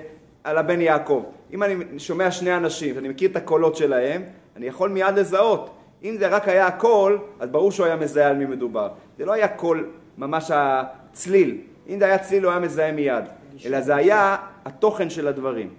על 0.44 0.58
הבן 0.58 0.82
יעקב. 0.82 1.24
אם 1.54 1.64
אני 1.64 2.00
שומע 2.00 2.32
שני 2.32 2.56
אנשים, 2.56 2.96
ואני 2.96 3.08
מכיר 3.08 3.32
את 3.32 3.36
הקולות 3.36 3.76
שלהם, 3.76 4.24
אני 4.56 4.66
יכול 4.66 4.90
מיד 4.90 5.16
לזהות. 5.16 5.70
אם 6.04 6.16
זה 6.20 6.28
רק 6.28 6.48
היה 6.48 6.68
הקול, 6.68 7.20
אז 7.40 7.50
ברור 7.50 7.72
שהוא 7.72 7.86
היה 7.86 7.96
מזהה 7.96 8.28
על 8.30 8.36
מי 8.36 8.46
מדובר. 8.46 8.90
זה 9.18 9.26
לא 9.26 9.34
היה 9.34 9.48
קול 9.48 9.90
ממש 10.18 10.52
הצליל. 10.54 11.62
אם 11.90 12.00
זה 12.00 12.06
היה 12.06 12.18
צליל 12.18 12.44
הוא 12.44 12.52
היה 12.52 12.60
מזהה 12.60 12.92
מיד. 12.92 13.24
אלא 13.66 13.82
זה 13.82 13.96
היה 13.96 14.38
התוכן 14.66 15.10
של 15.10 15.28
הדברים. 15.28 15.74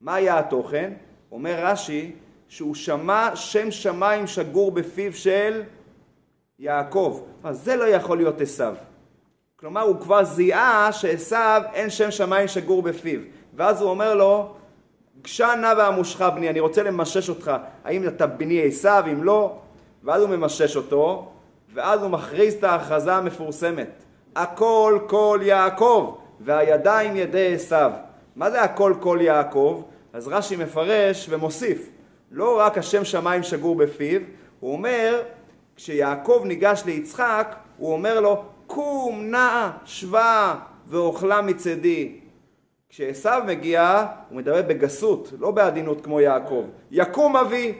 מה 0.00 0.14
היה 0.14 0.38
התוכן? 0.38 0.92
אומר 1.32 1.54
רש"י 1.58 2.12
שהוא 2.48 2.74
שמע 2.74 3.36
שם 3.36 3.70
שמיים 3.70 4.26
שגור 4.26 4.72
בפיו 4.72 5.12
של 5.12 5.62
יעקב. 6.58 7.22
אז 7.44 7.64
זה 7.64 7.76
לא 7.76 7.84
יכול 7.84 8.16
להיות 8.16 8.40
עשיו. 8.40 8.74
כלומר 9.56 9.80
הוא 9.80 10.00
כבר 10.00 10.24
זיהה 10.24 10.92
שעשיו 10.92 11.62
אין 11.74 11.90
שם 11.90 12.10
שמיים 12.10 12.48
שגור 12.48 12.82
בפיו. 12.82 13.20
ואז 13.54 13.80
הוא 13.80 13.90
אומר 13.90 14.14
לו, 14.14 14.54
גשה 15.22 15.54
נא 15.54 15.74
ועמושך 15.78 16.20
בני, 16.20 16.50
אני 16.50 16.60
רוצה 16.60 16.82
למשש 16.82 17.28
אותך, 17.28 17.52
האם 17.84 18.08
אתה 18.08 18.26
בני 18.26 18.62
עשיו, 18.66 19.04
אם 19.12 19.24
לא, 19.24 19.58
ואז 20.04 20.22
הוא 20.22 20.30
ממשש 20.30 20.76
אותו, 20.76 21.28
ואז 21.74 22.02
הוא 22.02 22.10
מכריז 22.10 22.54
את 22.54 22.64
ההכרזה 22.64 23.14
המפורסמת, 23.14 23.88
הכל 24.36 24.98
כל 25.06 25.40
יעקב, 25.42 26.14
והידיים 26.40 27.16
ידי 27.16 27.54
עשיו. 27.54 27.92
מה 28.36 28.50
זה 28.50 28.62
הכל 28.62 28.94
כל 29.00 29.18
יעקב? 29.20 29.82
אז 30.12 30.28
רש"י 30.28 30.56
מפרש 30.56 31.26
ומוסיף, 31.30 31.90
לא 32.30 32.60
רק 32.60 32.78
השם 32.78 33.04
שמיים 33.04 33.42
שגור 33.42 33.76
בפיו, 33.76 34.20
הוא 34.60 34.72
אומר, 34.72 35.22
כשיעקב 35.76 36.42
ניגש 36.44 36.82
ליצחק, 36.86 37.56
הוא 37.76 37.92
אומר 37.92 38.20
לו, 38.20 38.44
קום 38.66 39.22
נא 39.22 39.70
שבה 39.84 40.54
ואוכלה 40.86 41.42
מצדי. 41.42 42.20
כשעשו 42.88 43.44
מגיע, 43.46 44.06
הוא 44.28 44.38
מדבר 44.38 44.62
בגסות, 44.62 45.32
לא 45.38 45.50
בעדינות 45.50 46.04
כמו 46.04 46.20
יעקב. 46.20 46.64
יקום 46.90 47.36
אבי. 47.36 47.74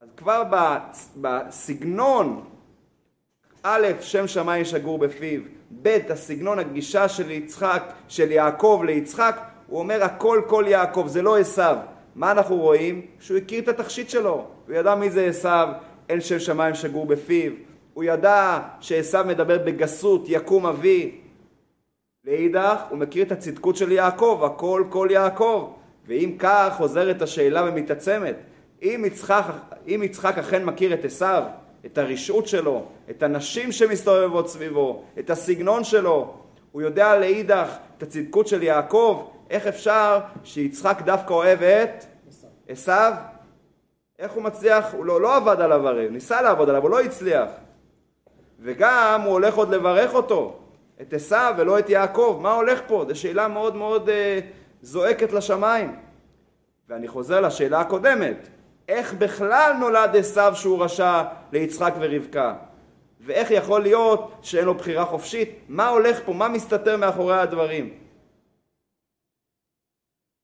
אז 0.00 0.08
כבר 0.16 0.42
בסגנון, 1.16 2.44
א', 3.62 3.86
שם 4.00 4.26
שמיים 4.26 4.64
שגור 4.64 4.98
בפיו, 4.98 5.40
ב', 5.82 5.98
הסגנון 6.10 6.58
הגישה 6.58 7.08
של 7.08 7.30
יצחק, 7.30 7.92
של 8.08 8.32
יעקב 8.32 8.82
ליצחק, 8.86 9.40
הוא 9.66 9.78
אומר 9.78 10.04
הכל 10.04 10.42
כל 10.46 10.64
יעקב, 10.68 11.04
זה 11.06 11.22
לא 11.22 11.38
עשו. 11.38 11.62
מה 12.14 12.32
אנחנו 12.32 12.56
רואים? 12.56 13.06
שהוא 13.20 13.38
הכיר 13.38 13.62
את 13.62 13.68
התכשיט 13.68 14.10
שלו, 14.10 14.46
הוא 14.66 14.74
ידע 14.74 14.94
מי 14.94 15.10
זה 15.10 15.26
עשו, 15.26 15.48
אין 16.08 16.20
שם 16.20 16.38
שמיים 16.38 16.74
שגור 16.74 17.06
בפיו, 17.06 17.52
הוא 17.94 18.04
ידע 18.04 18.60
שעשו 18.80 19.18
מדבר 19.26 19.58
בגסות, 19.58 20.24
יקום 20.28 20.66
אבי. 20.66 21.20
לאידך, 22.24 22.80
הוא 22.88 22.98
מכיר 22.98 23.24
את 23.24 23.32
הצדקות 23.32 23.76
של 23.76 23.92
יעקב, 23.92 24.42
הכל 24.44 24.84
כל 24.88 25.08
יעקב. 25.10 25.72
ואם 26.06 26.36
כך, 26.38 26.74
חוזרת 26.76 27.22
השאלה 27.22 27.64
ומתעצמת. 27.68 28.36
אם 28.82 29.02
יצחק, 29.06 29.44
אם 29.88 30.00
יצחק 30.04 30.38
אכן 30.38 30.64
מכיר 30.64 30.94
את 30.94 31.04
עשו, 31.04 31.42
את 31.86 31.98
הרשעות 31.98 32.48
שלו, 32.48 32.84
את 33.10 33.22
הנשים 33.22 33.72
שמסתובבות 33.72 34.48
סביבו, 34.48 35.02
את 35.18 35.30
הסגנון 35.30 35.84
שלו, 35.84 36.34
הוא 36.72 36.82
יודע 36.82 37.18
לאידך 37.18 37.76
את 37.98 38.02
הצדקות 38.02 38.46
של 38.46 38.62
יעקב, 38.62 39.28
איך 39.50 39.66
אפשר 39.66 40.20
שיצחק 40.44 41.02
דווקא 41.04 41.32
אוהב 41.32 41.62
את 41.62 42.04
עשו? 42.68 42.92
איך 44.18 44.32
הוא 44.32 44.42
מצליח? 44.42 44.94
הוא 44.94 45.04
לא, 45.04 45.20
לא 45.20 45.36
עבד 45.36 45.60
עליו 45.60 45.88
הרי, 45.88 46.08
ניסה 46.10 46.42
לעבוד 46.42 46.68
עליו, 46.68 46.82
הוא 46.82 46.90
לא 46.90 47.00
הצליח. 47.00 47.48
וגם 48.60 49.20
הוא 49.24 49.32
הולך 49.32 49.54
עוד 49.54 49.74
לברך 49.74 50.14
אותו, 50.14 50.58
את 51.00 51.12
עשו 51.12 51.36
ולא 51.56 51.78
את 51.78 51.90
יעקב. 51.90 52.38
מה 52.42 52.54
הולך 52.54 52.80
פה? 52.86 53.04
זו 53.08 53.20
שאלה 53.20 53.48
מאוד 53.48 53.76
מאוד 53.76 54.08
אה, 54.08 54.40
זועקת 54.82 55.32
לשמיים. 55.32 55.96
ואני 56.88 57.08
חוזר 57.08 57.40
לשאלה 57.40 57.80
הקודמת, 57.80 58.48
איך 58.88 59.14
בכלל 59.14 59.72
נולד 59.80 60.16
עשו 60.16 60.54
שהוא 60.54 60.84
רשע 60.84 61.22
ליצחק 61.52 61.94
ורבקה? 62.00 62.54
ואיך 63.20 63.50
יכול 63.50 63.82
להיות 63.82 64.32
שאין 64.42 64.64
לו 64.64 64.74
בחירה 64.74 65.04
חופשית? 65.04 65.50
מה 65.68 65.88
הולך 65.88 66.20
פה? 66.24 66.32
מה 66.32 66.48
מסתתר 66.48 66.96
מאחורי 66.96 67.38
הדברים? 67.38 67.94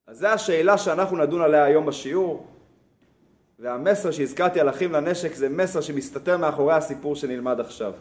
אז 0.06 0.18
זו 0.18 0.26
השאלה 0.26 0.78
שאנחנו 0.78 1.16
נדון 1.16 1.40
עליה 1.40 1.64
היום 1.64 1.86
בשיעור, 1.86 2.46
והמסר 3.58 4.10
שהזכרתי 4.10 4.60
על 4.60 4.68
אחים 4.68 4.92
לנשק 4.92 5.34
זה 5.34 5.48
מסר 5.48 5.80
שמסתתר 5.80 6.36
מאחורי 6.36 6.74
הסיפור 6.74 7.16
שנלמד 7.16 7.60
עכשיו. 7.60 7.92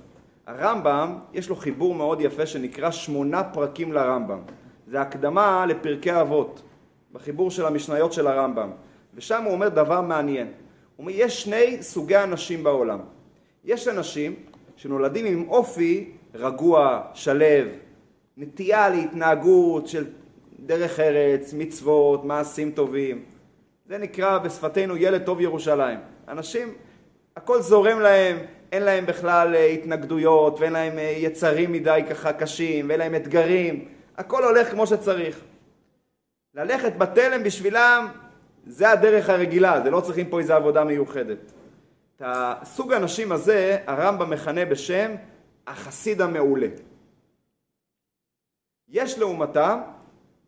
הרמב"ם, 0.47 1.19
יש 1.33 1.49
לו 1.49 1.55
חיבור 1.55 1.95
מאוד 1.95 2.21
יפה 2.21 2.45
שנקרא 2.45 2.91
שמונה 2.91 3.43
פרקים 3.43 3.93
לרמב"ם. 3.93 4.39
זה 4.87 5.01
הקדמה 5.01 5.65
לפרקי 5.65 6.21
אבות, 6.21 6.61
בחיבור 7.13 7.51
של 7.51 7.65
המשניות 7.65 8.13
של 8.13 8.27
הרמב"ם. 8.27 8.71
ושם 9.15 9.43
הוא 9.43 9.53
אומר 9.53 9.69
דבר 9.69 10.01
מעניין. 10.01 10.47
הוא 10.47 10.53
אומר, 11.03 11.11
יש 11.15 11.43
שני 11.43 11.83
סוגי 11.83 12.17
אנשים 12.17 12.63
בעולם. 12.63 12.99
יש 13.63 13.87
אנשים 13.87 14.35
שנולדים 14.75 15.25
עם 15.25 15.49
אופי 15.49 16.11
רגוע, 16.35 17.01
שלב, 17.13 17.67
נטייה 18.37 18.89
להתנהגות 18.89 19.87
של 19.87 20.05
דרך 20.59 20.99
ארץ, 20.99 21.53
מצוות, 21.53 22.25
מעשים 22.25 22.71
טובים. 22.71 23.23
זה 23.85 23.97
נקרא 23.97 24.37
בשפתנו 24.37 24.97
ילד 24.97 25.23
טוב 25.23 25.41
ירושלים. 25.41 25.99
אנשים, 26.27 26.73
הכל 27.35 27.61
זורם 27.61 27.99
להם, 27.99 28.37
אין 28.71 28.83
להם 28.83 29.05
בכלל 29.05 29.55
אה, 29.55 29.65
התנגדויות, 29.65 30.59
ואין 30.59 30.73
להם 30.73 30.97
אה, 30.97 31.13
יצרים 31.17 31.71
מדי 31.71 32.01
ככה 32.09 32.33
קשים, 32.33 32.89
ואין 32.89 32.99
להם 32.99 33.15
אתגרים. 33.15 33.85
הכל 34.17 34.43
הולך 34.43 34.71
כמו 34.71 34.87
שצריך. 34.87 35.39
ללכת 36.55 36.97
בתלם 36.97 37.43
בשבילם 37.43 38.07
זה 38.67 38.89
הדרך 38.89 39.29
הרגילה, 39.29 39.81
זה 39.83 39.89
לא 39.89 40.01
צריכים 40.01 40.29
פה 40.29 40.39
איזו 40.39 40.53
עבודה 40.53 40.83
מיוחדת. 40.83 41.51
את 42.15 42.21
הסוג 42.25 42.93
האנשים 42.93 43.31
הזה 43.31 43.77
הרמב"ם 43.87 44.29
מכנה 44.29 44.65
בשם 44.65 45.11
החסיד 45.67 46.21
המעולה. 46.21 46.67
יש 48.89 49.19
לעומתם 49.19 49.79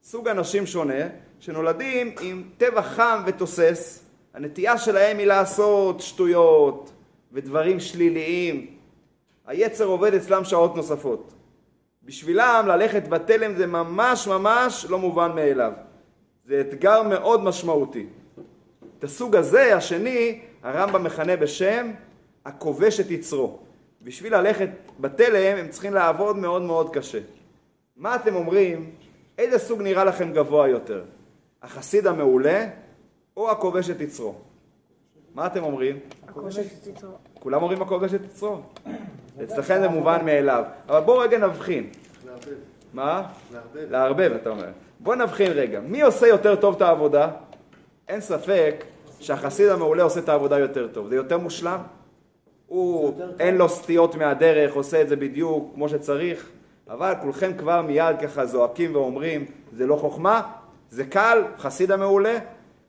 סוג 0.04 0.28
אנשים 0.28 0.66
שונה 0.66 1.04
שנולדים 1.40 2.16
עם 2.22 2.44
טבע 2.58 2.82
חם 2.82 3.24
ותוסס, 3.26 4.04
הנטייה 4.34 4.78
שלהם 4.78 5.18
היא 5.18 5.28
לעשות 5.28 6.02
שטויות 6.02 6.92
ודברים 7.32 7.80
שליליים. 7.80 8.78
היצר 9.46 9.86
עובד 9.86 10.14
אצלם 10.14 10.44
שעות 10.44 10.76
נוספות. 10.76 11.34
בשבילם 12.04 12.66
ללכת 12.68 13.08
בתלם 13.08 13.56
זה 13.56 13.68
ממש 13.68 14.28
ממש 14.28 14.86
לא 14.90 15.00
מובן 15.00 15.32
מאליו. 15.36 15.72
זה 16.44 16.62
אתגר 16.62 17.04
מאוד 17.04 17.44
משמעותי. 17.44 18.06
את 19.00 19.04
הסוג 19.04 19.36
הזה, 19.36 19.76
השני, 19.76 20.42
הרמב"ם 20.64 21.04
מכנה 21.04 21.36
בשם 21.36 21.92
הכובש 22.46 23.00
את 23.00 23.12
יצרו. 23.12 23.60
בשביל 24.02 24.36
ללכת 24.36 24.70
בתלם 25.00 25.58
הם 25.58 25.68
צריכים 25.68 25.94
לעבוד 25.94 26.38
מאוד 26.38 26.62
מאוד 26.62 26.94
קשה. 26.94 27.20
מה 27.98 28.16
אתם 28.16 28.36
אומרים? 28.36 28.92
איזה 29.38 29.60
סוג 29.60 29.82
נראה 29.82 30.04
לכם 30.04 30.34
גבוה 30.34 30.68
יותר? 30.68 31.04
החסיד 31.62 32.08
המעולה 32.08 32.68
או 33.38 33.52
הכובש 33.52 33.90
את 33.90 34.02
יצרו? 34.02 34.36
מה 35.34 35.48
אתם 35.48 35.64
אומרים? 35.64 36.00
הכובש 36.28 36.58
את 36.58 36.88
יצרו. 36.88 37.12
כולם 37.40 37.62
אומרים 37.62 37.82
הכובש 37.82 38.14
את 38.14 38.22
יצרו? 38.26 38.58
אצלכם 39.44 39.78
זה 39.82 39.88
מובן 39.88 40.26
מאליו. 40.26 40.64
אבל 40.88 41.00
בואו 41.00 41.18
רגע 41.18 41.38
נבחין. 41.38 41.90
לערבב. 42.26 42.54
מה? 42.94 43.24
לערבב. 43.52 43.92
לערבב, 43.92 44.32
אתה 44.42 44.50
אומר. 44.50 44.70
בוא 45.04 45.16
נבחין 45.16 45.52
רגע. 45.52 45.80
מי 45.80 46.02
עושה 46.02 46.28
יותר 46.28 46.56
טוב 46.56 46.76
את 46.76 46.82
העבודה? 46.82 47.30
אין 48.08 48.22
ספק 48.22 48.84
שהחסיד 49.20 49.70
המעולה 49.70 50.04
עושה 50.04 50.20
את 50.20 50.30
העבודה 50.30 50.60
יותר 50.60 50.88
טוב. 50.88 51.10
זה 51.10 51.16
יותר 51.16 51.38
מושלם? 51.38 51.80
הוא. 52.68 53.22
אין 53.40 53.58
לו 53.58 53.70
סטיות 53.70 54.16
מהדרך, 54.16 54.74
עושה 54.74 55.02
את 55.02 55.10
זה 55.10 55.16
בדיוק 55.16 55.72
כמו 55.76 55.90
שצריך, 55.90 56.50
אבל 56.90 57.14
כולכם 57.22 57.52
כבר 57.58 57.82
מיד 57.82 58.20
ככה 58.22 58.46
זועקים 58.46 58.96
ואומרים, 58.96 59.46
זה 59.74 59.88
לא 59.88 59.96
חוכמה, 59.96 60.42
זה 60.90 61.06
קל, 61.06 61.44
חסיד 61.58 61.92
המעולה. 61.92 62.38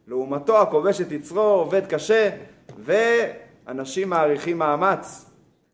לעומתו 0.09 0.62
הכובש 0.62 1.00
את 1.00 1.12
יצרו, 1.12 1.40
עובד 1.40 1.87
קשה, 1.87 2.30
ואנשים 2.78 4.11
מעריכים 4.11 4.59
מאמץ. 4.59 5.30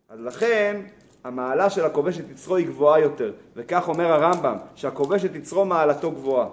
אז 0.09 0.21
לכן, 0.21 0.81
המעלה 1.25 1.71
של 1.71 1.85
הכובש 1.85 2.21
את 2.21 2.31
יצרו 2.31 2.57
היא 2.57 2.67
גבוהה 2.67 3.01
יותר, 3.01 3.33
וכך 3.57 3.89
אומר 3.89 4.13
הרמב"ם, 4.13 4.57
שהכובש 4.75 5.25
את 5.25 5.35
יצרו 5.35 5.65
מעלתו 5.65 6.11
גבוהה. 6.11 6.47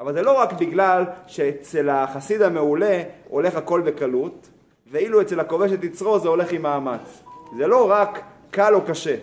אבל 0.00 0.12
זה 0.12 0.22
לא 0.22 0.38
רק 0.38 0.52
בגלל 0.52 1.04
שאצל 1.26 1.88
החסיד 1.88 2.42
המעולה 2.42 3.02
הולך 3.28 3.56
הכל 3.56 3.80
בקלות, 3.80 4.48
ואילו 4.90 5.20
אצל 5.20 5.40
הכובש 5.40 5.72
את 5.72 5.84
יצרו 5.84 6.18
זה 6.18 6.28
הולך 6.28 6.52
עם 6.52 6.62
מאמץ. 6.62 7.22
זה 7.56 7.66
לא 7.66 7.90
רק 7.90 8.22
קל 8.50 8.74
או 8.74 8.80
קשה, 8.82 9.16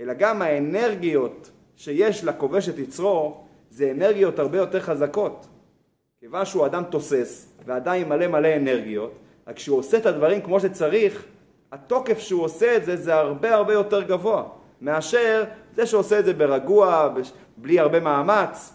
אלא 0.00 0.14
גם 0.14 0.42
האנרגיות 0.42 1.50
שיש 1.76 2.24
לכובש 2.24 2.68
את 2.68 2.78
יצרו, 2.78 3.44
זה 3.70 3.90
אנרגיות 3.90 4.38
הרבה 4.38 4.58
יותר 4.58 4.80
חזקות. 4.80 5.46
כיוון 6.20 6.44
שהוא 6.44 6.66
אדם 6.66 6.82
תוסס, 6.90 7.52
ועדיין 7.66 8.08
מלא 8.08 8.26
מלא 8.26 8.56
אנרגיות, 8.56 9.12
רק 9.46 9.56
כשהוא 9.56 9.78
עושה 9.78 9.96
את 9.96 10.06
הדברים 10.06 10.40
כמו 10.40 10.60
שצריך, 10.60 11.24
התוקף 11.72 12.18
שהוא 12.18 12.44
עושה 12.44 12.76
את 12.76 12.84
זה, 12.84 12.96
זה 12.96 13.14
הרבה 13.14 13.54
הרבה 13.54 13.72
יותר 13.72 14.02
גבוה, 14.02 14.42
מאשר 14.80 15.44
זה 15.74 15.86
שעושה 15.86 16.18
את 16.18 16.24
זה 16.24 16.32
ברגוע, 16.32 17.08
בלי 17.56 17.80
הרבה 17.80 18.00
מאמץ. 18.00 18.72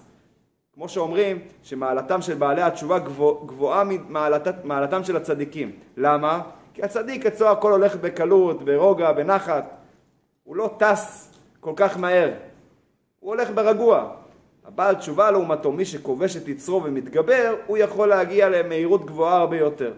כמו 0.74 0.90
שאומרים, 0.90 1.40
שמעלתם 1.64 2.22
של 2.22 2.34
בעלי 2.34 2.62
התשובה 2.62 3.00
גבוה, 3.00 3.34
גבוהה 3.46 3.84
ממעלתם 3.84 5.04
של 5.04 5.18
הצדיקים. 5.18 5.72
למה? 5.98 6.42
כי 6.74 6.84
הצדיק 6.84 7.26
אצלו 7.26 7.48
הכל 7.48 7.72
הולך 7.72 7.96
בקלות, 7.96 8.64
ברוגע, 8.64 9.12
בנחת. 9.12 9.70
הוא 10.44 10.56
לא 10.56 10.70
טס 10.78 11.34
כל 11.60 11.74
כך 11.76 11.98
מהר. 11.98 12.32
הוא 13.20 13.30
הולך 13.30 13.50
ברגוע. 13.56 14.10
הבעל 14.66 14.96
תשובה 14.96 15.32
לעומתו, 15.32 15.72
מי 15.72 15.86
שכובש 15.86 16.38
את 16.38 16.48
יצרו 16.48 16.84
ומתגבר, 16.84 17.56
הוא 17.68 17.78
יכול 17.78 18.08
להגיע 18.08 18.50
למהירות 18.50 19.06
גבוהה 19.06 19.38
הרבה 19.38 19.58
יותר. 19.58 19.94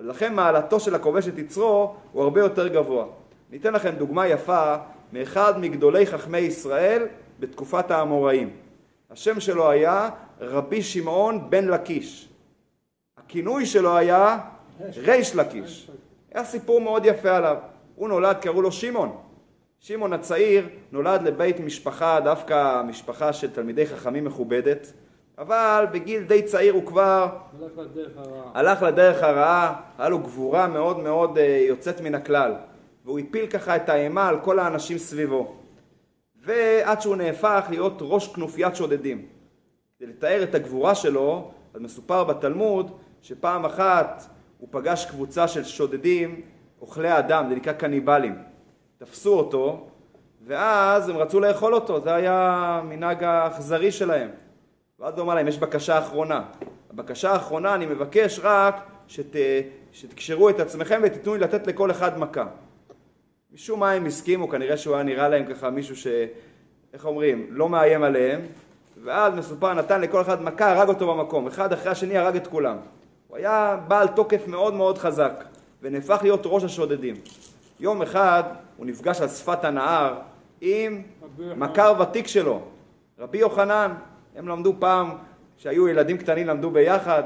אז 0.00 0.06
לכן 0.06 0.34
מעלתו 0.34 0.80
של 0.80 0.94
הכובש 0.94 1.28
את 1.28 1.38
יצרו 1.38 1.94
הוא 2.12 2.22
הרבה 2.22 2.40
יותר 2.40 2.68
גבוה. 2.68 3.06
ניתן 3.50 3.72
לכם 3.72 3.90
דוגמה 3.90 4.28
יפה 4.28 4.76
מאחד 5.12 5.58
מגדולי 5.60 6.06
חכמי 6.06 6.38
ישראל 6.38 7.06
בתקופת 7.40 7.90
האמוראים. 7.90 8.50
השם 9.10 9.40
שלו 9.40 9.70
היה 9.70 10.10
רבי 10.40 10.82
שמעון 10.82 11.50
בן 11.50 11.68
לקיש. 11.68 12.28
הכינוי 13.16 13.66
שלו 13.66 13.96
היה 13.96 14.38
ריש 14.96 15.36
לקיש. 15.36 15.90
היה 16.32 16.44
סיפור 16.44 16.80
מאוד 16.80 17.06
יפה 17.06 17.36
עליו. 17.36 17.56
הוא 17.96 18.08
נולד, 18.08 18.36
קראו 18.36 18.62
לו 18.62 18.72
שמעון. 18.72 19.16
שמעון 19.80 20.12
הצעיר 20.12 20.68
נולד 20.92 21.22
לבית 21.22 21.60
משפחה, 21.60 22.20
דווקא 22.20 22.82
משפחה 22.82 23.32
של 23.32 23.50
תלמידי 23.50 23.86
חכמים 23.86 24.24
מכובדת, 24.24 24.92
אבל 25.40 25.86
בגיל 25.92 26.22
די 26.22 26.42
צעיר 26.42 26.74
הוא 26.74 26.86
כבר 26.86 27.28
הלך 27.60 27.78
לדרך 27.78 28.16
הרעה. 28.16 28.50
הלך 28.54 28.82
לדרך 28.82 29.22
הרעה, 29.22 29.80
היה 29.98 30.08
לו 30.08 30.18
גבורה 30.18 30.66
מאוד 30.66 30.98
מאוד 30.98 31.38
אה, 31.38 31.64
יוצאת 31.68 32.00
מן 32.00 32.14
הכלל, 32.14 32.54
והוא 33.04 33.18
הפיל 33.18 33.46
ככה 33.46 33.76
את 33.76 33.88
האימה 33.88 34.28
על 34.28 34.40
כל 34.40 34.58
האנשים 34.58 34.98
סביבו. 34.98 35.54
ועד 36.42 37.00
שהוא 37.00 37.16
נהפך 37.16 37.66
להיות 37.70 37.98
ראש 38.00 38.28
כנופיית 38.28 38.76
שודדים. 38.76 39.26
כדי 39.98 40.08
לתאר 40.08 40.42
את 40.42 40.54
הגבורה 40.54 40.94
שלו, 40.94 41.50
אז 41.74 41.80
מסופר 41.80 42.24
בתלמוד 42.24 42.90
שפעם 43.22 43.64
אחת 43.64 44.26
הוא 44.58 44.68
פגש 44.70 45.04
קבוצה 45.04 45.48
של 45.48 45.64
שודדים 45.64 46.40
אוכלי 46.80 47.18
אדם, 47.18 47.46
זה 47.48 47.54
נקרא 47.54 47.72
קניבלים. 47.72 48.38
תפסו 48.98 49.38
אותו, 49.38 49.86
ואז 50.46 51.08
הם 51.08 51.16
רצו 51.16 51.40
לאכול 51.40 51.74
אותו, 51.74 52.00
זה 52.00 52.14
היה 52.14 52.48
המנהג 52.82 53.24
האכזרי 53.24 53.92
שלהם. 53.92 54.30
ואז 55.00 55.14
הוא 55.14 55.22
אמר 55.22 55.34
להם, 55.34 55.48
יש 55.48 55.58
בקשה 55.58 55.98
אחרונה. 55.98 56.42
הבקשה 56.90 57.32
האחרונה, 57.32 57.74
אני 57.74 57.86
מבקש 57.86 58.40
רק 58.42 58.74
שת, 59.08 59.36
שתקשרו 59.92 60.48
את 60.48 60.60
עצמכם 60.60 61.00
ותיתנו 61.04 61.34
לי 61.34 61.40
לתת 61.40 61.66
לכל 61.66 61.90
אחד 61.90 62.18
מכה. 62.18 62.46
משום 63.52 63.80
מה 63.80 63.90
הם 63.90 64.06
הסכימו, 64.06 64.48
כנראה 64.48 64.76
שהוא 64.76 64.94
היה 64.94 65.02
נראה 65.02 65.28
להם 65.28 65.54
ככה 65.54 65.70
מישהו 65.70 65.96
ש... 65.96 66.06
איך 66.94 67.06
אומרים? 67.06 67.46
לא 67.50 67.68
מאיים 67.68 68.02
עליהם. 68.02 68.40
ואז 69.04 69.34
מסופר, 69.34 69.74
נתן 69.74 70.00
לכל 70.00 70.20
אחד 70.20 70.42
מכה, 70.42 70.72
הרג 70.72 70.88
אותו 70.88 71.14
במקום. 71.14 71.46
אחד 71.46 71.72
אחרי 71.72 71.92
השני 71.92 72.18
הרג 72.18 72.36
את 72.36 72.46
כולם. 72.46 72.76
הוא 73.28 73.36
היה 73.36 73.78
בעל 73.88 74.08
תוקף 74.08 74.46
מאוד 74.46 74.74
מאוד 74.74 74.98
חזק, 74.98 75.44
ונהפך 75.82 76.18
להיות 76.22 76.40
ראש 76.44 76.64
השודדים. 76.64 77.14
יום 77.80 78.02
אחד 78.02 78.42
הוא 78.76 78.86
נפגש 78.86 79.20
על 79.20 79.28
שפת 79.28 79.64
הנהר 79.64 80.14
עם. 80.60 81.02
מכר 81.56 81.94
ותיק 82.00 82.26
שלו, 82.26 82.60
רבי 83.18 83.38
יוחנן. 83.38 83.94
הם 84.40 84.48
למדו 84.48 84.74
פעם, 84.78 85.10
כשהיו 85.58 85.88
ילדים 85.88 86.18
קטנים 86.18 86.46
למדו 86.46 86.70
ביחד, 86.70 87.22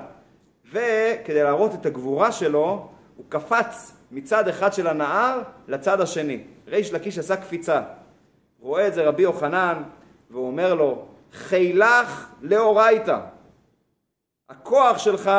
וכדי 0.73 1.43
להראות 1.43 1.75
את 1.75 1.87
הגבורה 1.87 2.33
שלו, 2.33 2.89
הוא 3.17 3.25
קפץ 3.29 3.97
מצד 4.11 4.49
אחד 4.49 4.73
של 4.73 4.87
הנהר 4.87 5.41
לצד 5.69 6.01
השני. 6.01 6.45
ריש 6.69 6.93
לקיש 6.93 7.19
עשה 7.19 7.37
קפיצה. 7.37 7.83
רואה 8.61 8.87
את 8.87 8.95
זה 8.95 9.05
רבי 9.05 9.23
יוחנן, 9.23 9.83
והוא 10.31 10.47
אומר 10.47 10.75
לו, 10.75 11.05
חילך 11.33 12.31
לאורייתא. 12.43 13.19
הכוח 14.49 14.99
שלך, 14.99 15.31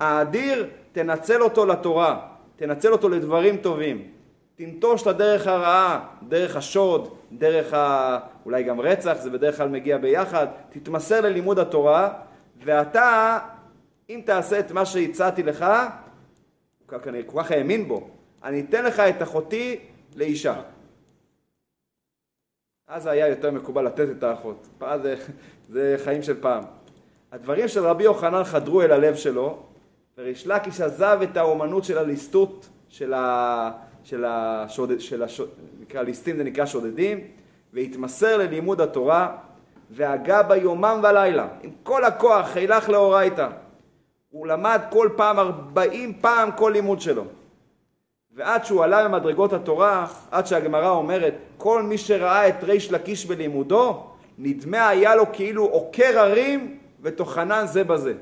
האדיר, 0.00 0.70
תנצל 0.92 1.42
אותו 1.42 1.66
לתורה, 1.66 2.26
תנצל 2.56 2.92
אותו 2.92 3.08
לדברים 3.08 3.56
טובים. 3.56 4.08
תנטוש 4.56 5.02
את 5.02 5.06
הדרך 5.06 5.46
הרעה, 5.46 6.06
דרך 6.28 6.56
השוד, 6.56 7.08
דרך. 7.32 7.74
אולי 8.44 8.62
גם 8.62 8.80
רצח, 8.80 9.16
זה 9.20 9.30
בדרך 9.30 9.56
כלל 9.56 9.68
מגיע 9.68 9.98
ביחד. 9.98 10.46
תתמסר 10.70 11.20
ללימוד 11.20 11.58
התורה, 11.58 12.12
ואתה, 12.64 13.38
אם 14.10 14.20
תעשה 14.24 14.58
את 14.58 14.72
מה 14.72 14.86
שהצעתי 14.86 15.42
לך, 15.42 15.64
הוא 16.90 16.98
כל 17.26 17.42
כך 17.42 17.50
האמין 17.50 17.88
בו, 17.88 18.08
אני 18.44 18.60
אתן 18.60 18.84
לך 18.84 19.00
את 19.00 19.22
אחותי 19.22 19.80
לאישה. 20.16 20.60
אז 22.88 23.06
היה 23.06 23.28
יותר 23.28 23.50
מקובל 23.50 23.86
לתת 23.86 24.08
את 24.18 24.22
האחות. 24.22 24.68
זה, 25.02 25.16
זה 25.68 25.96
חיים 26.04 26.22
של 26.22 26.40
פעם. 26.40 26.64
הדברים 27.32 27.68
של 27.68 27.86
רבי 27.86 28.04
יוחנן 28.04 28.44
חדרו 28.44 28.82
אל 28.82 28.92
הלב 28.92 29.14
שלו, 29.14 29.62
וריש 30.18 30.46
לקיש 30.46 30.80
עזב 30.80 31.18
את 31.22 31.36
האומנות 31.36 31.84
של 31.84 31.98
הליסטות, 31.98 32.68
של, 32.88 33.14
ה, 33.14 33.70
של, 34.04 34.24
של 34.98 35.22
השוד, 35.22 35.48
נקרא 35.80 36.02
ליסטים 36.02 36.36
זה 36.36 36.44
נקרא 36.44 36.66
שודדים, 36.66 37.20
והתמסר 37.74 38.36
ללימוד 38.36 38.80
התורה, 38.80 39.36
והגה 39.90 40.42
בה 40.42 40.56
יומם 40.56 41.00
ולילה, 41.02 41.46
עם 41.62 41.70
כל 41.82 42.04
הכוח, 42.04 42.46
חילך 42.46 42.88
לאורייתא. 42.88 43.48
הוא 44.30 44.46
למד 44.46 44.80
כל 44.90 45.08
פעם, 45.16 45.38
ארבעים 45.38 46.12
פעם 46.20 46.50
כל 46.56 46.70
לימוד 46.74 47.00
שלו. 47.00 47.24
ועד 48.36 48.64
שהוא 48.64 48.84
עלה 48.84 49.08
במדרגות 49.08 49.52
התורה, 49.52 50.06
עד 50.30 50.46
שהגמרא 50.46 50.90
אומרת, 50.90 51.34
כל 51.56 51.82
מי 51.82 51.98
שראה 51.98 52.48
את 52.48 52.64
ריש 52.64 52.92
לקיש 52.92 53.26
בלימודו, 53.26 54.06
נדמה 54.38 54.88
היה 54.88 55.14
לו 55.14 55.24
כאילו 55.32 55.64
עוקר 55.64 56.18
הרים 56.18 56.78
וטוחנן 57.02 57.66
זה 57.66 57.84
בזה. 57.84 58.14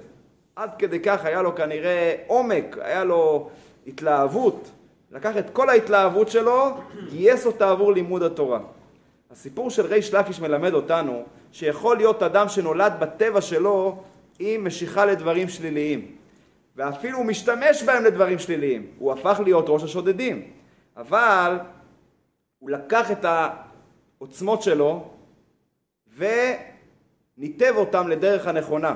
עד 0.56 0.70
כדי 0.78 1.00
כך 1.00 1.24
היה 1.24 1.42
לו 1.42 1.54
כנראה 1.54 2.14
עומק, 2.26 2.78
היה 2.80 3.04
לו 3.04 3.48
התלהבות 3.86 4.70
לקח 5.12 5.36
את 5.36 5.50
כל 5.50 5.68
ההתלהבות 5.68 6.28
שלו, 6.28 6.70
גייס 7.10 7.46
אותה 7.46 7.70
עבור 7.70 7.92
לימוד 7.92 8.22
התורה. 8.22 8.58
הסיפור 9.32 9.70
של 9.70 9.86
ריש 9.86 10.14
לקיש 10.14 10.40
מלמד 10.40 10.74
אותנו 10.74 11.22
שיכול 11.52 11.96
להיות 11.96 12.22
אדם 12.22 12.48
שנולד 12.48 12.92
בטבע 13.00 13.40
שלו 13.40 14.02
עם 14.38 14.64
משיכה 14.64 15.04
לדברים 15.04 15.48
שליליים. 15.48 16.16
ואפילו 16.76 17.18
הוא 17.18 17.26
משתמש 17.26 17.82
בהם 17.82 18.04
לדברים 18.04 18.38
שליליים. 18.38 18.86
הוא 18.98 19.12
הפך 19.12 19.40
להיות 19.44 19.64
ראש 19.68 19.82
השודדים. 19.82 20.50
אבל 20.96 21.58
הוא 22.58 22.70
לקח 22.70 23.10
את 23.10 23.24
העוצמות 23.24 24.62
שלו 24.62 25.08
וניתב 26.16 27.74
אותם 27.76 28.08
לדרך 28.08 28.46
הנכונה. 28.46 28.94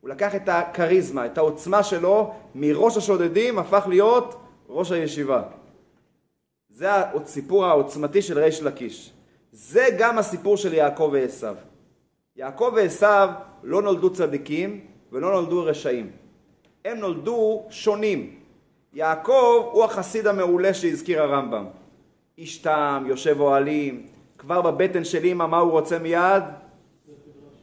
הוא 0.00 0.10
לקח 0.10 0.34
את 0.34 0.48
הכריזמה, 0.48 1.26
את 1.26 1.38
העוצמה 1.38 1.82
שלו, 1.82 2.34
מראש 2.54 2.96
השודדים 2.96 3.58
הפך 3.58 3.84
להיות 3.88 4.40
ראש 4.68 4.92
הישיבה. 4.92 5.42
זה 6.68 6.94
הסיפור 6.94 7.64
העוצמתי 7.66 8.22
של 8.22 8.38
ריש 8.38 8.62
לקיש. 8.62 9.12
זה 9.52 9.86
גם 9.98 10.18
הסיפור 10.18 10.56
של 10.56 10.74
יעקב 10.74 11.10
ועשו. 11.12 11.46
יעקב 12.36 12.72
ועשו 12.76 13.06
לא 13.62 13.82
נולדו 13.82 14.12
צדיקים 14.12 14.80
ולא 15.12 15.32
נולדו 15.32 15.64
רשעים. 15.64 16.10
הם 16.84 16.98
נולדו 16.98 17.66
שונים. 17.70 18.34
יעקב 18.92 19.68
הוא 19.72 19.84
החסיד 19.84 20.26
המעולה 20.26 20.74
שהזכיר 20.74 21.22
הרמב"ם. 21.22 21.66
איש 22.38 22.58
טעם, 22.58 23.06
יושב 23.06 23.40
אוהלים, 23.40 24.06
כבר 24.38 24.60
בבטן 24.60 25.04
של 25.04 25.24
אמא 25.24 25.46
מה 25.46 25.58
הוא 25.58 25.70
רוצה 25.70 25.98
מיד? 25.98 26.42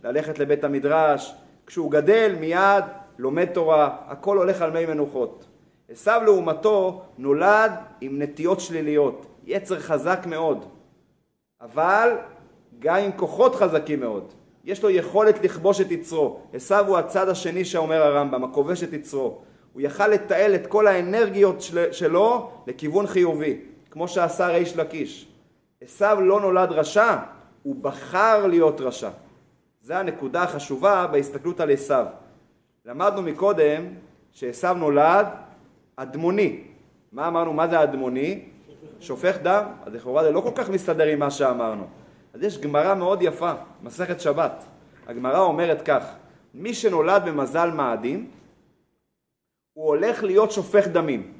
ללכת 0.03 0.39
לבית 0.39 0.63
המדרש. 0.63 1.35
כשהוא 1.65 1.91
גדל 1.91 2.35
מיד 2.39 2.83
לומד 3.17 3.45
תורה, 3.45 3.97
הכל 4.07 4.37
הולך 4.37 4.61
על 4.61 4.71
מי 4.71 4.85
מנוחות. 4.85 5.45
עשו 5.89 6.11
לעומתו 6.25 7.01
נולד 7.17 7.71
עם 8.01 8.21
נטיות 8.21 8.59
שליליות, 8.59 9.25
יצר 9.45 9.79
חזק 9.79 10.19
מאוד, 10.25 10.65
אבל 11.61 12.17
גם 12.79 12.95
עם 12.95 13.11
כוחות 13.11 13.55
חזקים 13.55 13.99
מאוד. 13.99 14.33
יש 14.63 14.83
לו 14.83 14.89
יכולת 14.89 15.43
לכבוש 15.43 15.81
את 15.81 15.91
יצרו. 15.91 16.39
עשו 16.53 16.77
הוא 16.77 16.97
הצד 16.97 17.29
השני 17.29 17.65
שאומר 17.65 18.01
הרמב"ם, 18.03 18.43
הכובש 18.43 18.83
את 18.83 18.93
יצרו. 18.93 19.37
הוא 19.73 19.81
יכל 19.81 20.07
לתעל 20.07 20.55
את 20.55 20.67
כל 20.67 20.87
האנרגיות 20.87 21.61
של, 21.61 21.91
שלו 21.91 22.51
לכיוון 22.67 23.07
חיובי, 23.07 23.59
כמו 23.91 24.07
שעשה 24.07 24.47
ריש 24.47 24.77
לקיש. 24.77 25.27
עשו 25.81 26.21
לא 26.21 26.41
נולד 26.41 26.71
רשע, 26.71 27.17
הוא 27.63 27.75
בחר 27.81 28.47
להיות 28.47 28.81
רשע. 28.81 29.09
זו 29.81 29.93
הנקודה 29.93 30.43
החשובה 30.43 31.07
בהסתכלות 31.11 31.59
על 31.59 31.71
עשו. 31.71 32.03
למדנו 32.85 33.21
מקודם 33.21 33.85
שעשו 34.31 34.73
נולד 34.73 35.27
אדמוני. 35.95 36.61
מה 37.11 37.27
אמרנו? 37.27 37.53
מה 37.53 37.67
זה 37.67 37.83
אדמוני? 37.83 38.45
שופך 38.99 39.37
דם. 39.43 39.63
אז 39.85 39.93
לכאורה 39.93 40.23
זה 40.23 40.31
לא 40.31 40.41
כל 40.41 40.51
כך 40.55 40.69
מסתדר 40.69 41.07
עם 41.07 41.19
מה 41.19 41.31
שאמרנו. 41.31 41.87
אז 42.33 42.43
יש 42.43 42.57
גמרא 42.57 42.95
מאוד 42.95 43.21
יפה, 43.21 43.51
מסכת 43.83 44.21
שבת. 44.21 44.63
הגמרא 45.07 45.39
אומרת 45.39 45.81
כך, 45.81 46.03
מי 46.53 46.73
שנולד 46.73 47.21
במזל 47.25 47.71
מאדים, 47.71 48.29
הוא 49.73 49.85
הולך 49.87 50.23
להיות 50.23 50.51
שופך 50.51 50.87
דמים. 50.87 51.33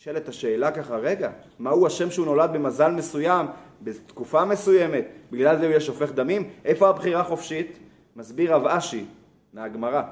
נשאלת 0.00 0.28
השאלה 0.28 0.70
ככה, 0.70 0.96
רגע, 0.96 1.30
מהו 1.58 1.86
השם 1.86 2.10
שהוא 2.10 2.26
נולד 2.26 2.50
במזל 2.52 2.90
מסוים, 2.90 3.46
בתקופה 3.82 4.44
מסוימת, 4.44 5.04
בגלל 5.30 5.56
זה 5.56 5.62
הוא 5.62 5.70
יהיה 5.70 5.80
שופך 5.80 6.12
דמים? 6.12 6.50
איפה 6.64 6.88
הבחירה 6.88 7.20
החופשית? 7.20 7.78
מסביר 8.16 8.54
רב 8.54 8.66
אשי 8.66 9.04
מהגמרא, 9.52 10.02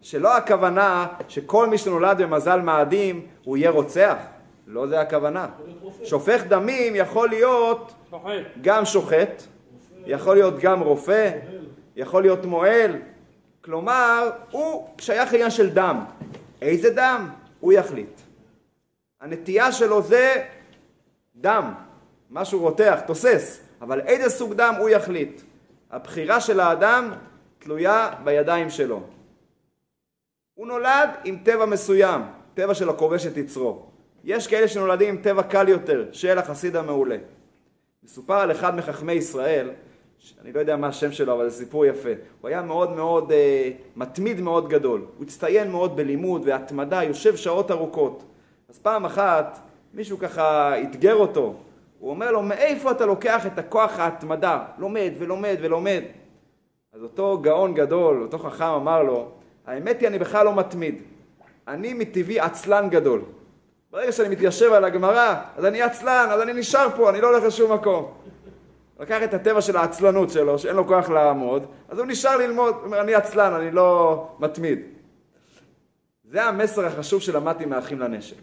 שלא 0.00 0.36
הכוונה 0.36 1.06
שכל 1.28 1.66
מי 1.66 1.78
שנולד 1.78 2.22
במזל 2.22 2.60
מאדים 2.60 3.26
הוא 3.44 3.56
יהיה 3.56 3.70
רוצח, 3.70 4.16
לא 4.72 4.86
זה 4.86 5.00
הכוונה. 5.00 5.48
שופך 6.04 6.42
דמים 6.48 6.96
יכול 6.96 7.28
להיות 7.28 7.94
גם 8.60 8.84
שוחט, 8.84 9.42
יכול 10.06 10.36
להיות 10.36 10.54
גם 10.60 10.80
רופא, 10.80 11.38
יכול 11.96 12.22
להיות 12.22 12.44
מועל, 12.44 12.96
כלומר 13.64 14.30
הוא 14.50 14.88
שייך 14.98 15.32
לעניין 15.32 15.50
של 15.50 15.70
דם. 15.70 16.04
איזה 16.62 16.90
דם? 16.90 17.28
הוא 17.60 17.72
יחליט. 17.72 18.20
הנטייה 19.20 19.72
שלו 19.72 20.02
זה 20.02 20.44
דם, 21.36 21.72
משהו 22.30 22.60
רותח, 22.60 23.00
תוסס, 23.06 23.60
אבל 23.80 24.00
איזה 24.00 24.30
סוג 24.30 24.54
דם 24.54 24.74
הוא 24.78 24.88
יחליט. 24.88 25.42
הבחירה 25.90 26.40
של 26.40 26.60
האדם 26.60 27.10
תלויה 27.58 28.10
בידיים 28.24 28.70
שלו. 28.70 29.02
הוא 30.54 30.66
נולד 30.66 31.10
עם 31.24 31.38
טבע 31.44 31.66
מסוים, 31.66 32.22
טבע 32.54 32.74
של 32.74 32.88
הכובש 32.88 33.26
את 33.26 33.36
יצרו. 33.36 33.89
יש 34.24 34.46
כאלה 34.46 34.68
שנולדים 34.68 35.08
עם 35.08 35.22
טבע 35.22 35.42
קל 35.42 35.68
יותר, 35.68 36.04
של 36.12 36.38
החסיד 36.38 36.76
המעולה. 36.76 37.16
מסופר 38.04 38.34
על 38.34 38.50
אחד 38.50 38.76
מחכמי 38.76 39.12
ישראל, 39.12 39.70
אני 40.42 40.52
לא 40.52 40.60
יודע 40.60 40.76
מה 40.76 40.86
השם 40.86 41.12
שלו, 41.12 41.32
אבל 41.32 41.48
זה 41.48 41.56
סיפור 41.56 41.86
יפה. 41.86 42.08
הוא 42.40 42.48
היה 42.48 42.62
מאוד 42.62 42.96
מאוד, 42.96 43.32
אה, 43.32 43.70
מתמיד 43.96 44.40
מאוד 44.40 44.68
גדול. 44.68 45.04
הוא 45.16 45.24
הצטיין 45.24 45.70
מאוד 45.70 45.96
בלימוד 45.96 46.42
והתמדה, 46.44 47.04
יושב 47.04 47.36
שעות 47.36 47.70
ארוכות. 47.70 48.24
אז 48.68 48.78
פעם 48.78 49.04
אחת 49.04 49.58
מישהו 49.94 50.18
ככה 50.18 50.80
אתגר 50.82 51.14
אותו, 51.14 51.54
הוא 51.98 52.10
אומר 52.10 52.30
לו, 52.30 52.42
מאיפה 52.42 52.90
אתה 52.90 53.06
לוקח 53.06 53.46
את 53.46 53.58
הכוח 53.58 53.98
ההתמדה? 53.98 54.64
לומד 54.78 55.12
ולומד 55.18 55.56
ולומד. 55.60 56.02
אז 56.92 57.02
אותו 57.02 57.38
גאון 57.42 57.74
גדול, 57.74 58.22
אותו 58.22 58.38
חכם 58.38 58.64
אמר 58.64 59.02
לו, 59.02 59.28
האמת 59.66 60.00
היא 60.00 60.08
אני 60.08 60.18
בכלל 60.18 60.44
לא 60.44 60.54
מתמיד. 60.56 61.02
אני 61.68 61.94
מטבעי 61.94 62.40
עצלן 62.40 62.90
גדול. 62.90 63.22
ברגע 63.90 64.12
שאני 64.12 64.28
מתיישב 64.28 64.72
על 64.72 64.84
הגמרא, 64.84 65.42
אז 65.56 65.64
אני 65.64 65.82
עצלן, 65.82 66.28
אז 66.30 66.40
אני 66.40 66.52
נשאר 66.52 66.86
פה, 66.96 67.10
אני 67.10 67.20
לא 67.20 67.30
הולך 67.30 67.44
לשום 67.44 67.72
מקום. 67.72 68.14
לקח 69.00 69.22
את 69.24 69.34
הטבע 69.34 69.60
של 69.60 69.76
העצלנות 69.76 70.30
שלו, 70.30 70.58
שאין 70.58 70.76
לו 70.76 70.86
כוח 70.86 71.08
לעמוד, 71.08 71.66
אז 71.88 71.98
הוא 71.98 72.06
נשאר 72.06 72.36
ללמוד, 72.36 72.74
הוא 72.74 72.84
אומר, 72.84 73.00
אני 73.00 73.14
עצלן, 73.14 73.52
אני 73.52 73.70
לא 73.70 74.28
מתמיד. 74.38 74.78
זה 76.24 76.44
המסר 76.44 76.86
החשוב 76.86 77.22
שלמדתי 77.22 77.64
מאחים 77.64 77.98
לנשק. 77.98 78.36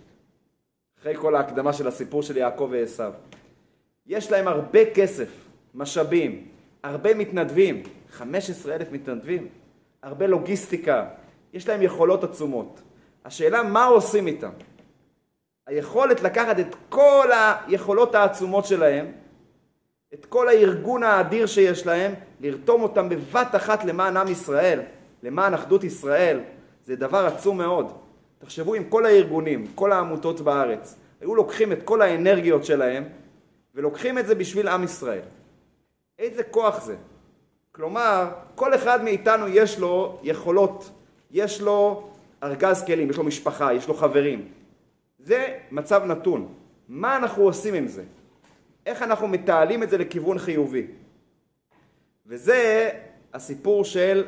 אחרי 1.01 1.15
כל 1.15 1.35
ההקדמה 1.35 1.73
של 1.73 1.87
הסיפור 1.87 2.23
של 2.23 2.37
יעקב 2.37 2.67
ועשו. 2.71 3.03
יש 4.07 4.31
להם 4.31 4.47
הרבה 4.47 4.79
כסף, 4.93 5.29
משאבים, 5.75 6.47
הרבה 6.83 7.13
מתנדבים, 7.13 7.83
15 8.11 8.75
אלף 8.75 8.91
מתנדבים, 8.91 9.47
הרבה 10.03 10.27
לוגיסטיקה, 10.27 11.05
יש 11.53 11.67
להם 11.67 11.81
יכולות 11.81 12.23
עצומות. 12.23 12.81
השאלה 13.25 13.63
מה 13.63 13.85
עושים 13.85 14.27
איתם? 14.27 14.49
היכולת 15.67 16.21
לקחת 16.21 16.59
את 16.59 16.75
כל 16.89 17.29
היכולות 17.67 18.15
העצומות 18.15 18.65
שלהם, 18.65 19.11
את 20.13 20.25
כל 20.25 20.47
הארגון 20.47 21.03
האדיר 21.03 21.45
שיש 21.45 21.85
להם, 21.85 22.13
לרתום 22.39 22.83
אותם 22.83 23.09
בבת 23.09 23.55
אחת 23.55 23.83
למען 23.83 24.17
עם 24.17 24.27
ישראל, 24.27 24.81
למען 25.23 25.53
אחדות 25.53 25.83
ישראל, 25.83 26.39
זה 26.85 26.95
דבר 26.95 27.25
עצום 27.25 27.57
מאוד. 27.57 27.91
תחשבו 28.39 28.75
אם 28.75 28.83
כל 28.89 29.05
הארגונים, 29.05 29.67
כל 29.75 29.91
העמותות 29.91 30.41
בארץ, 30.41 30.95
היו 31.21 31.35
לוקחים 31.35 31.71
את 31.71 31.83
כל 31.83 32.01
האנרגיות 32.01 32.65
שלהם 32.65 33.03
ולוקחים 33.75 34.17
את 34.17 34.27
זה 34.27 34.35
בשביל 34.35 34.67
עם 34.67 34.83
ישראל. 34.83 35.21
איזה 36.19 36.43
כוח 36.43 36.83
זה? 36.83 36.95
כלומר, 37.71 38.27
כל 38.55 38.75
אחד 38.75 39.03
מאיתנו 39.03 39.47
יש 39.47 39.79
לו 39.79 40.19
יכולות, 40.23 40.91
יש 41.31 41.61
לו 41.61 42.09
ארגז 42.43 42.83
כלים, 42.85 43.09
יש 43.09 43.17
לו 43.17 43.23
משפחה, 43.23 43.73
יש 43.73 43.87
לו 43.87 43.93
חברים. 43.93 44.56
זה 45.27 45.57
מצב 45.71 46.03
נתון. 46.05 46.53
מה 46.87 47.17
אנחנו 47.17 47.43
עושים 47.43 47.73
עם 47.73 47.87
זה? 47.87 48.03
איך 48.85 49.01
אנחנו 49.01 49.27
מתעלים 49.27 49.83
את 49.83 49.89
זה 49.89 49.97
לכיוון 49.97 50.37
חיובי? 50.37 50.87
וזה 52.25 52.89
הסיפור 53.33 53.85
של, 53.85 54.25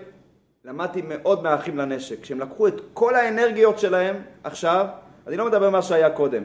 למדתי 0.66 1.02
מאוד 1.08 1.44
מהאחים 1.44 1.78
לנשק, 1.78 2.26
שהם 2.26 2.40
לקחו 2.40 2.68
את 2.68 2.74
כל 2.94 3.16
האנרגיות 3.16 3.80
שלהם 3.80 4.16
עכשיו, 4.44 4.86
אני 5.28 5.38
לא 5.38 5.46
מדבר 5.46 5.70
מה 5.70 5.82
שהיה 5.82 6.10
קודם, 6.10 6.44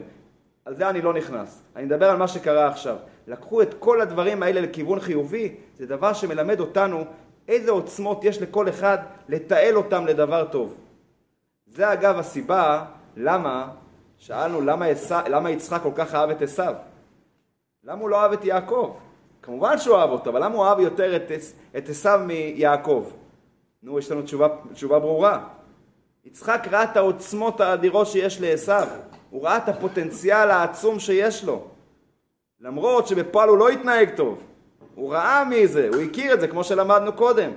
על 0.65 0.75
זה 0.75 0.89
אני 0.89 1.01
לא 1.01 1.13
נכנס, 1.13 1.61
אני 1.75 1.85
מדבר 1.85 2.09
על 2.09 2.17
מה 2.17 2.27
שקרה 2.27 2.67
עכשיו. 2.67 2.95
לקחו 3.27 3.61
את 3.61 3.73
כל 3.79 4.01
הדברים 4.01 4.43
האלה 4.43 4.61
לכיוון 4.61 4.99
חיובי, 4.99 5.55
זה 5.77 5.85
דבר 5.85 6.13
שמלמד 6.13 6.59
אותנו 6.59 7.05
איזה 7.47 7.71
עוצמות 7.71 8.23
יש 8.23 8.41
לכל 8.41 8.69
אחד 8.69 8.97
לתעל 9.29 9.75
אותם 9.75 10.05
לדבר 10.05 10.45
טוב. 10.51 10.75
זה 11.67 11.93
אגב 11.93 12.19
הסיבה 12.19 12.85
למה, 13.17 13.69
שאלנו 14.17 14.61
למה, 14.61 14.85
למה 15.27 15.51
יצחק 15.51 15.81
כל 15.83 15.91
כך 15.95 16.15
אהב 16.15 16.29
את 16.29 16.41
עשיו. 16.41 16.73
למה 17.83 18.01
הוא 18.01 18.09
לא 18.09 18.21
אהב 18.21 18.31
את 18.31 18.45
יעקב? 18.45 18.95
כמובן 19.41 19.77
שהוא 19.77 19.97
אהב 19.97 20.09
אותו, 20.09 20.29
אבל 20.29 20.43
למה 20.43 20.55
הוא 20.55 20.65
אהב 20.65 20.79
יותר 20.79 21.15
את 21.77 21.89
עשיו 21.89 22.21
מיעקב? 22.25 23.05
נו, 23.83 23.99
יש 23.99 24.11
לנו 24.11 24.21
תשובה, 24.21 24.47
תשובה 24.73 24.99
ברורה. 24.99 25.43
יצחק 26.25 26.67
ראה 26.71 26.83
את 26.83 26.97
העוצמות 26.97 27.61
האדירות 27.61 28.07
שיש 28.07 28.41
לעשיו. 28.41 28.87
הוא 29.29 29.43
ראה 29.43 29.57
את 29.57 29.69
הפוטנציאל 29.69 30.51
העצום 30.51 30.99
שיש 30.99 31.43
לו. 31.43 31.63
למרות 32.59 33.07
שבפועל 33.07 33.49
הוא 33.49 33.57
לא 33.57 33.69
התנהג 33.69 34.15
טוב. 34.15 34.39
הוא 34.95 35.13
ראה 35.13 35.45
מי 35.45 35.67
זה, 35.67 35.89
הוא 35.93 36.01
הכיר 36.01 36.33
את 36.33 36.41
זה 36.41 36.47
כמו 36.47 36.63
שלמדנו 36.63 37.13
קודם. 37.13 37.51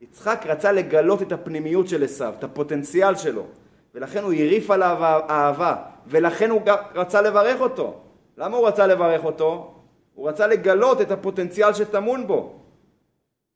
יצחק 0.00 0.44
רצה 0.46 0.72
לגלות 0.72 1.22
את 1.22 1.32
הפנימיות 1.32 1.88
של 1.88 2.04
עשיו, 2.04 2.34
את 2.38 2.44
הפוטנציאל 2.44 3.16
שלו, 3.16 3.46
ולכן 3.94 4.22
הוא 4.22 4.32
הרעיף 4.32 4.70
עליו 4.70 4.96
אהבה, 5.30 5.76
ולכן 6.06 6.50
הוא 6.50 6.62
רצה 6.94 7.20
לברך 7.20 7.60
אותו. 7.60 8.00
למה 8.36 8.56
הוא 8.56 8.68
רצה 8.68 8.86
לברך 8.86 9.24
אותו? 9.24 9.74
הוא 10.14 10.28
רצה 10.28 10.46
לגלות 10.46 11.00
את 11.00 11.10
הפוטנציאל 11.10 11.72
שטמון 11.72 12.26
בו. 12.26 12.60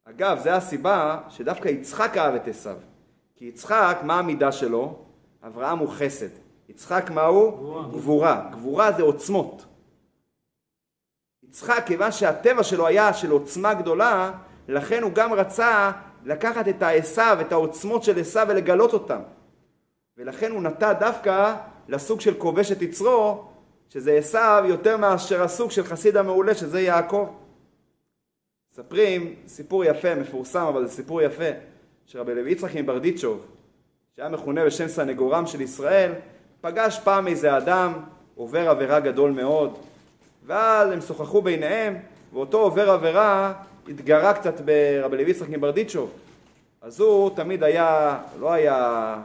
אגב, 0.05 0.39
זו 0.39 0.49
הסיבה 0.49 1.19
שדווקא 1.29 1.67
יצחק 1.67 2.17
אהב 2.17 2.35
את 2.35 2.47
עשיו. 2.47 2.75
כי 3.35 3.45
יצחק, 3.45 3.97
מה 4.03 4.19
המידה 4.19 4.51
שלו? 4.51 4.95
אברהם 5.47 5.79
הוא 5.79 5.89
חסד. 5.89 6.29
יצחק 6.69 7.09
מה 7.09 7.21
הוא? 7.21 7.51
גבורה. 7.51 7.87
גבורה. 7.91 8.49
גבורה 8.51 8.91
זה 8.91 9.03
עוצמות. 9.03 9.65
יצחק, 11.43 11.83
כיוון 11.85 12.11
שהטבע 12.11 12.63
שלו 12.63 12.87
היה 12.87 13.13
של 13.13 13.31
עוצמה 13.31 13.73
גדולה, 13.73 14.31
לכן 14.67 15.03
הוא 15.03 15.11
גם 15.11 15.33
רצה 15.33 15.91
לקחת 16.25 16.67
את 16.67 16.81
העשיו, 16.81 17.37
את 17.41 17.51
העוצמות 17.51 18.03
של 18.03 18.19
עשיו 18.19 18.45
ולגלות 18.49 18.93
אותם. 18.93 19.19
ולכן 20.19 20.51
הוא 20.51 20.61
נטע 20.61 20.93
דווקא 20.93 21.55
לסוג 21.89 22.21
של 22.21 22.33
כובש 22.37 22.71
את 22.71 22.81
יצרו, 22.81 23.43
שזה 23.89 24.13
עשיו 24.13 24.63
יותר 24.67 24.97
מאשר 24.97 25.43
הסוג 25.43 25.71
של 25.71 25.83
חסיד 25.83 26.17
המעולה, 26.17 26.55
שזה 26.55 26.81
יעקב. 26.81 27.29
מספרים 28.71 29.35
סיפור 29.47 29.85
יפה, 29.85 30.15
מפורסם, 30.15 30.65
אבל 30.65 30.87
זה 30.87 30.93
סיפור 30.93 31.21
יפה, 31.21 31.49
שרבי 32.05 32.35
לוי 32.35 32.51
יצחק 32.51 32.75
מברדיצ'וב, 32.75 33.45
שהיה 34.15 34.29
מכונה 34.29 34.65
בשם 34.65 34.87
סנגורם 34.87 35.45
של 35.45 35.61
ישראל, 35.61 36.11
פגש 36.61 36.99
פעם 37.03 37.27
איזה 37.27 37.57
אדם, 37.57 37.93
עובר 38.35 38.69
עבירה 38.69 38.99
גדול 38.99 39.31
מאוד, 39.31 39.77
ואז 40.45 40.91
הם 40.91 41.01
שוחחו 41.01 41.41
ביניהם, 41.41 41.97
ואותו 42.33 42.57
עובר 42.57 42.89
עבירה 42.89 43.53
התגרה 43.87 44.33
קצת 44.33 44.61
ברבי 44.61 45.17
לוי 45.17 45.31
יצחק 45.31 45.49
מברדיצ'וב. 45.49 46.11
אז 46.81 46.99
הוא 46.99 47.29
תמיד 47.35 47.63
היה, 47.63 48.19
לא 48.39 48.51
היה, 48.51 49.15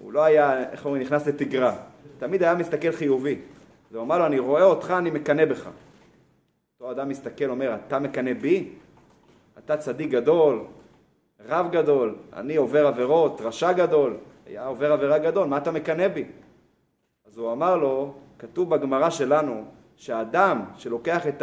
הוא 0.00 0.12
לא 0.12 0.24
היה, 0.24 0.70
איך 0.70 0.84
אומרים, 0.84 1.02
נכנס 1.02 1.26
לתגרה. 1.26 1.76
תמיד 2.18 2.42
היה 2.42 2.54
מסתכל 2.54 2.92
חיובי. 2.92 3.38
הוא 3.94 4.02
אמר 4.02 4.18
לו, 4.18 4.26
אני 4.26 4.38
רואה 4.38 4.62
אותך, 4.62 4.90
אני 4.90 5.10
מקנא 5.10 5.44
בך. 5.44 5.68
אותו 6.80 6.92
אדם 6.92 7.08
מסתכל, 7.08 7.50
אומר, 7.50 7.76
אתה 7.86 7.98
מקנא 7.98 8.32
בי? 8.32 8.68
אתה 9.64 9.76
צדיק 9.76 10.10
גדול, 10.10 10.64
רב 11.48 11.66
גדול, 11.70 12.14
אני 12.32 12.56
עובר 12.56 12.86
עבירות, 12.86 13.40
רשע 13.40 13.72
גדול, 13.72 14.16
היה 14.46 14.66
עובר 14.66 14.92
עבירה 14.92 15.18
גדול, 15.18 15.46
מה 15.46 15.56
אתה 15.56 15.70
מקנא 15.70 16.08
בי? 16.08 16.24
אז 17.26 17.38
הוא 17.38 17.52
אמר 17.52 17.76
לו, 17.76 18.14
כתוב 18.38 18.70
בגמרא 18.70 19.10
שלנו, 19.10 19.64
שאדם 19.96 20.64
שלוקח 20.76 21.26
את 21.26 21.42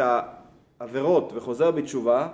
העבירות 0.80 1.32
וחוזר 1.34 1.70
בתשובה, 1.70 2.28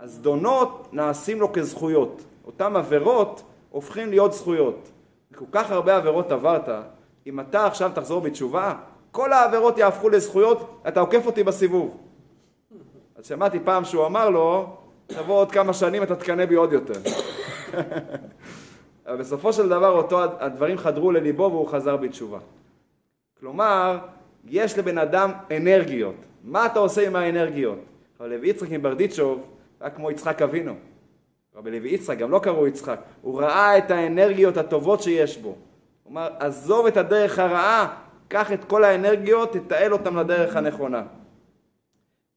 הזדונות 0.00 0.88
נעשים 0.92 1.40
לו 1.40 1.52
כזכויות. 1.52 2.22
אותן 2.44 2.76
עבירות 2.76 3.42
הופכים 3.70 4.10
להיות 4.10 4.32
זכויות. 4.32 4.90
כל 5.34 5.44
כך 5.52 5.70
הרבה 5.70 5.96
עבירות 5.96 6.32
עברת, 6.32 6.68
אם 7.26 7.40
אתה 7.40 7.66
עכשיו 7.66 7.90
תחזור 7.94 8.20
בתשובה, 8.20 8.74
כל 9.10 9.32
העבירות 9.32 9.78
יהפכו 9.78 10.08
לזכויות, 10.08 10.82
אתה 10.88 11.00
עוקף 11.00 11.26
אותי 11.26 11.42
בסיבוב. 11.44 12.00
אז 13.16 13.26
שמעתי 13.26 13.58
פעם 13.64 13.84
שהוא 13.84 14.06
אמר 14.06 14.30
לו, 14.30 14.76
תבוא 15.06 15.34
עוד 15.34 15.52
כמה 15.52 15.72
שנים 15.72 16.02
אתה 16.02 16.16
תקנא 16.16 16.44
בי 16.44 16.54
עוד 16.54 16.72
יותר. 16.72 17.00
אבל 19.06 19.16
בסופו 19.16 19.52
של 19.52 19.68
דבר 19.68 19.88
אותו 19.88 20.22
הדברים 20.22 20.78
חדרו 20.78 21.12
לליבו 21.12 21.42
והוא 21.42 21.68
חזר 21.68 21.96
בתשובה. 21.96 22.38
כלומר, 23.40 23.98
יש 24.44 24.78
לבן 24.78 24.98
אדם 24.98 25.32
אנרגיות. 25.56 26.14
מה 26.44 26.66
אתה 26.66 26.78
עושה 26.78 27.06
עם 27.06 27.16
האנרגיות? 27.16 27.78
לוי 28.20 28.48
יצחק 28.48 28.70
מברדיצ'וב 28.70 29.42
היה 29.80 29.90
כמו 29.90 30.10
יצחק 30.10 30.42
אבינו. 30.42 30.74
רבי 31.54 31.70
לוי 31.70 31.90
יצחק, 31.90 32.18
גם 32.18 32.30
לא 32.30 32.38
קראו 32.38 32.66
יצחק, 32.66 33.00
הוא 33.22 33.40
ראה 33.40 33.78
את 33.78 33.90
האנרגיות 33.90 34.56
הטובות 34.56 35.02
שיש 35.02 35.38
בו. 35.38 35.48
הוא 36.02 36.12
אמר, 36.12 36.30
עזוב 36.38 36.86
את 36.86 36.96
הדרך 36.96 37.38
הרעה, 37.38 37.94
קח 38.28 38.52
את 38.52 38.64
כל 38.64 38.84
האנרגיות, 38.84 39.52
תתעל 39.52 39.92
אותם 39.92 40.16
לדרך 40.16 40.56
הנכונה. 40.56 41.02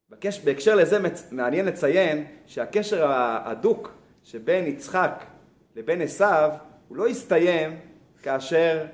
בקש, 0.09 0.39
בהקשר 0.39 0.75
לזה 0.75 0.99
מצ- 0.99 1.31
מעניין 1.31 1.65
לציין 1.65 2.25
שהקשר 2.45 3.07
ההדוק 3.07 3.91
שבין 4.23 4.67
יצחק 4.67 5.23
לבין 5.75 6.01
עשיו 6.01 6.51
הוא 6.87 6.97
לא 6.97 7.07
הסתיים 7.07 7.79
כאשר 8.23 8.85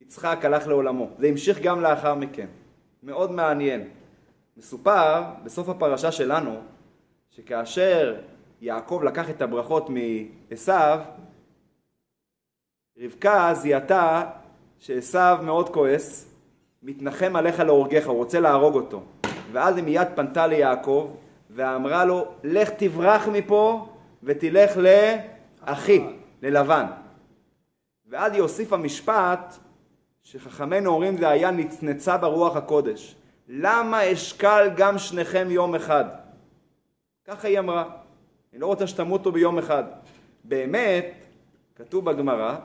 יצחק 0.00 0.44
הלך 0.44 0.66
לעולמו. 0.66 1.10
זה 1.18 1.26
המשיך 1.26 1.60
גם 1.60 1.80
לאחר 1.80 2.14
מכן. 2.14 2.46
מאוד 3.02 3.32
מעניין. 3.32 3.88
מסופר 4.56 5.22
בסוף 5.44 5.68
הפרשה 5.68 6.12
שלנו 6.12 6.60
שכאשר 7.30 8.16
יעקב 8.64 9.00
לקח 9.04 9.30
את 9.30 9.42
הברכות 9.42 9.90
מעשיו, 9.90 11.00
רבקה 12.98 13.54
זיהתה 13.54 14.22
שעשיו 14.78 15.38
מאוד 15.42 15.68
כועס, 15.68 16.34
מתנחם 16.82 17.36
עליך 17.36 17.60
להורגך, 17.60 18.06
הוא 18.06 18.16
רוצה 18.16 18.40
להרוג 18.40 18.74
אותו. 18.74 19.02
ואז 19.52 19.76
היא 19.76 19.84
מיד 19.84 20.08
פנתה 20.14 20.46
ליעקב 20.46 21.10
ואמרה 21.50 22.04
לו, 22.04 22.26
לך 22.44 22.70
תברח 22.70 23.28
מפה 23.28 23.88
ותלך 24.22 24.72
לאחי, 24.76 26.06
ללבן. 26.42 26.86
ואז 28.06 28.32
היא 28.32 28.42
הוסיפה 28.42 28.76
משפט 28.76 29.54
שחכמינו 30.22 30.90
אומרים 30.90 31.16
זה 31.16 31.28
היה 31.28 31.50
נצנצה 31.50 32.16
ברוח 32.16 32.56
הקודש. 32.56 33.14
למה 33.48 34.12
אשקל 34.12 34.70
גם 34.76 34.98
שניכם 34.98 35.46
יום 35.50 35.74
אחד? 35.74 36.04
ככה 37.24 37.48
היא 37.48 37.58
אמרה. 37.58 38.03
אני 38.54 38.60
לא 38.60 38.66
רוצה 38.66 38.86
שתמותו 38.86 39.32
ביום 39.32 39.58
אחד. 39.58 39.84
באמת, 40.44 41.12
כתוב 41.76 42.04
בגמרא, 42.04 42.56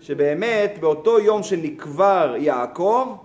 שבאמת 0.00 0.76
באותו 0.80 1.20
יום 1.20 1.42
שנקבר 1.42 2.34
יעקב, 2.38 3.16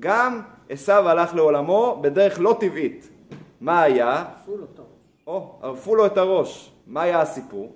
גם 0.00 0.40
עשיו 0.68 1.08
הלך 1.08 1.34
לעולמו 1.34 1.98
בדרך 2.02 2.40
לא 2.40 2.56
טבעית. 2.60 3.08
מה 3.60 3.82
היה? 3.82 4.24
עפו 4.34 4.56
לו 4.56 4.64
את 4.64 4.78
הראש. 4.78 4.88
או, 5.26 5.58
ערפו 5.62 5.94
לו 5.94 6.06
את 6.06 6.18
הראש. 6.18 6.72
מה 6.86 7.02
היה 7.02 7.20
הסיפור? 7.20 7.72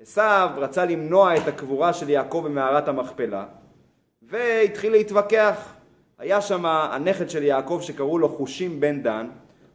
עשיו 0.00 0.50
רצה 0.56 0.84
למנוע 0.84 1.36
את 1.36 1.48
הקבורה 1.48 1.92
של 1.92 2.10
יעקב 2.10 2.42
במערת 2.44 2.88
המכפלה, 2.88 3.44
והתחיל 4.22 4.92
להתווכח. 4.92 5.74
היה 6.18 6.40
שם 6.40 6.66
הנכד 6.66 7.30
של 7.30 7.42
יעקב 7.42 7.78
שקראו 7.82 8.18
לו 8.18 8.28
חושים 8.28 8.80
בן 8.80 9.02
דן, 9.02 9.28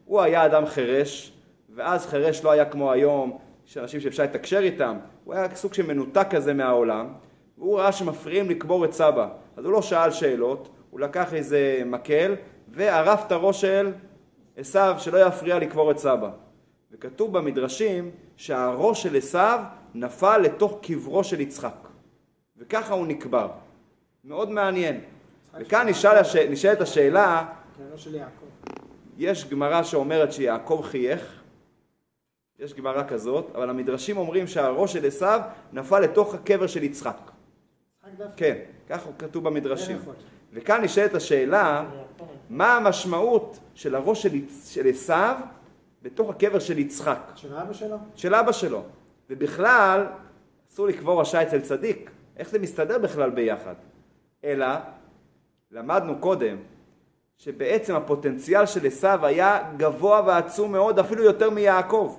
הוא 0.04 0.20
היה 0.20 0.46
אדם 0.46 0.66
חירש, 0.66 1.35
ואז 1.76 2.06
חירש 2.06 2.44
לא 2.44 2.50
היה 2.50 2.64
כמו 2.64 2.92
היום, 2.92 3.38
יש 3.66 3.76
אנשים 3.78 4.00
שאפשר 4.00 4.22
לתקשר 4.22 4.58
איתם, 4.58 4.96
הוא 5.24 5.34
היה 5.34 5.54
סוג 5.54 5.74
של 5.74 5.86
מנותק 5.86 6.26
כזה 6.30 6.54
מהעולם, 6.54 7.12
והוא 7.58 7.78
ראה 7.78 7.92
שמפריעים 7.92 8.50
לקבור 8.50 8.84
את 8.84 8.92
סבא, 8.92 9.28
אז 9.56 9.64
הוא 9.64 9.72
לא 9.72 9.82
שאל 9.82 10.10
שאלות, 10.10 10.68
הוא 10.90 11.00
לקח 11.00 11.34
איזה 11.34 11.82
מקל 11.86 12.34
וערף 12.68 13.26
את 13.26 13.32
הראש 13.32 13.60
של 13.60 13.92
עשיו 14.56 14.94
שלא 14.98 15.26
יפריע 15.26 15.58
לקבור 15.58 15.90
את 15.90 15.98
סבא. 15.98 16.30
וכתוב 16.92 17.38
במדרשים 17.38 18.10
שהראש 18.36 19.02
של 19.02 19.16
עשיו 19.16 19.60
נפל 19.94 20.38
לתוך 20.38 20.78
קברו 20.82 21.24
של 21.24 21.40
יצחק, 21.40 21.88
וככה 22.56 22.94
הוא 22.94 23.06
נקבר. 23.06 23.48
מאוד 24.24 24.50
מעניין. 24.50 25.00
וכאן 25.60 25.88
נשאל, 25.88 26.18
הש... 26.18 26.36
נשאלת 26.36 26.80
השאלה, 26.80 27.46
של 27.96 28.14
יעקב. 28.14 28.46
יש 29.18 29.48
גמרא 29.48 29.82
שאומרת 29.82 30.32
שיעקב 30.32 30.80
חייך, 30.84 31.42
יש 32.58 32.74
גמרא 32.74 33.02
כזאת, 33.08 33.50
אבל 33.54 33.70
המדרשים 33.70 34.16
אומרים 34.16 34.46
שהראש 34.46 34.92
של 34.92 35.06
עשיו 35.06 35.40
נפל 35.72 36.00
לתוך 36.00 36.34
הקבר 36.34 36.66
של 36.66 36.82
יצחק. 36.82 37.30
כן, 38.36 38.58
ככה 38.88 39.10
כתוב 39.18 39.44
במדרשים. 39.44 39.98
וכאן 40.52 40.84
נשאלת 40.84 41.14
השאלה, 41.14 41.84
מה 42.50 42.76
המשמעות 42.76 43.58
של 43.74 43.94
הראש 43.94 44.26
של 44.66 44.86
עשיו 44.86 45.36
בתוך 46.02 46.30
הקבר 46.30 46.58
של 46.58 46.78
יצחק, 46.78 47.32
של 47.34 47.54
אבא 47.54 47.72
שלו? 47.72 47.96
של 48.16 48.34
אבא 48.34 48.52
שלו. 48.52 48.82
ובכלל, 49.30 50.06
אסור 50.72 50.86
לקבור 50.86 51.20
רשע 51.20 51.42
אצל 51.42 51.60
צדיק. 51.60 52.10
איך 52.36 52.48
זה 52.48 52.58
מסתדר 52.58 52.98
בכלל 52.98 53.30
ביחד? 53.30 53.74
אלא, 54.44 54.66
למדנו 55.70 56.18
קודם, 56.18 56.56
שבעצם 57.36 57.94
הפוטנציאל 57.94 58.66
של 58.66 58.86
עשיו 58.86 59.26
היה 59.26 59.72
גבוה 59.76 60.22
ועצום 60.26 60.72
מאוד, 60.72 60.98
אפילו 60.98 61.22
יותר 61.22 61.50
מיעקב. 61.50 62.16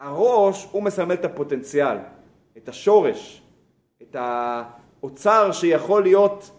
הראש, 0.00 0.68
הוא 0.72 0.82
מסמל 0.82 1.14
את 1.14 1.24
הפוטנציאל, 1.24 1.96
את 2.56 2.68
השורש, 2.68 3.42
את 4.02 4.16
האוצר 4.18 5.52
שיכול 5.52 6.02
להיות, 6.02 6.50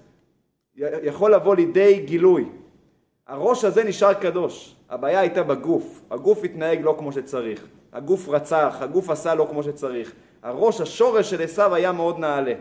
יכול 0.78 1.34
לבוא 1.34 1.56
לידי 1.56 2.00
גילוי. 2.06 2.50
הראש 3.28 3.63
הזה 3.63 3.84
נשאר 3.84 4.13
קדוש, 4.13 4.76
הבעיה 4.89 5.19
הייתה 5.19 5.43
בגוף, 5.43 6.02
הגוף 6.12 6.43
התנהג 6.43 6.80
לא 6.82 6.95
כמו 7.00 7.12
שצריך, 7.12 7.67
הגוף 7.93 8.30
רצח, 8.30 8.78
הגוף 8.80 9.10
עשה 9.10 9.36
לא 9.36 9.48
כמו 9.50 9.63
שצריך, 9.63 10.13
הראש, 10.43 10.82
השורש 10.82 11.30
של 11.30 11.41
עשיו 11.41 11.76
היה 11.76 11.91
מאוד 11.91 12.19
נעלה, 12.19 12.54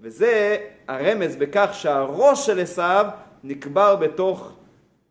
וזה 0.00 0.56
הרמז 0.88 1.36
בכך 1.36 1.70
שהראש 1.72 2.46
של 2.46 2.60
עשיו 2.60 3.06
נקבר 3.44 3.96
בתוך 3.96 4.52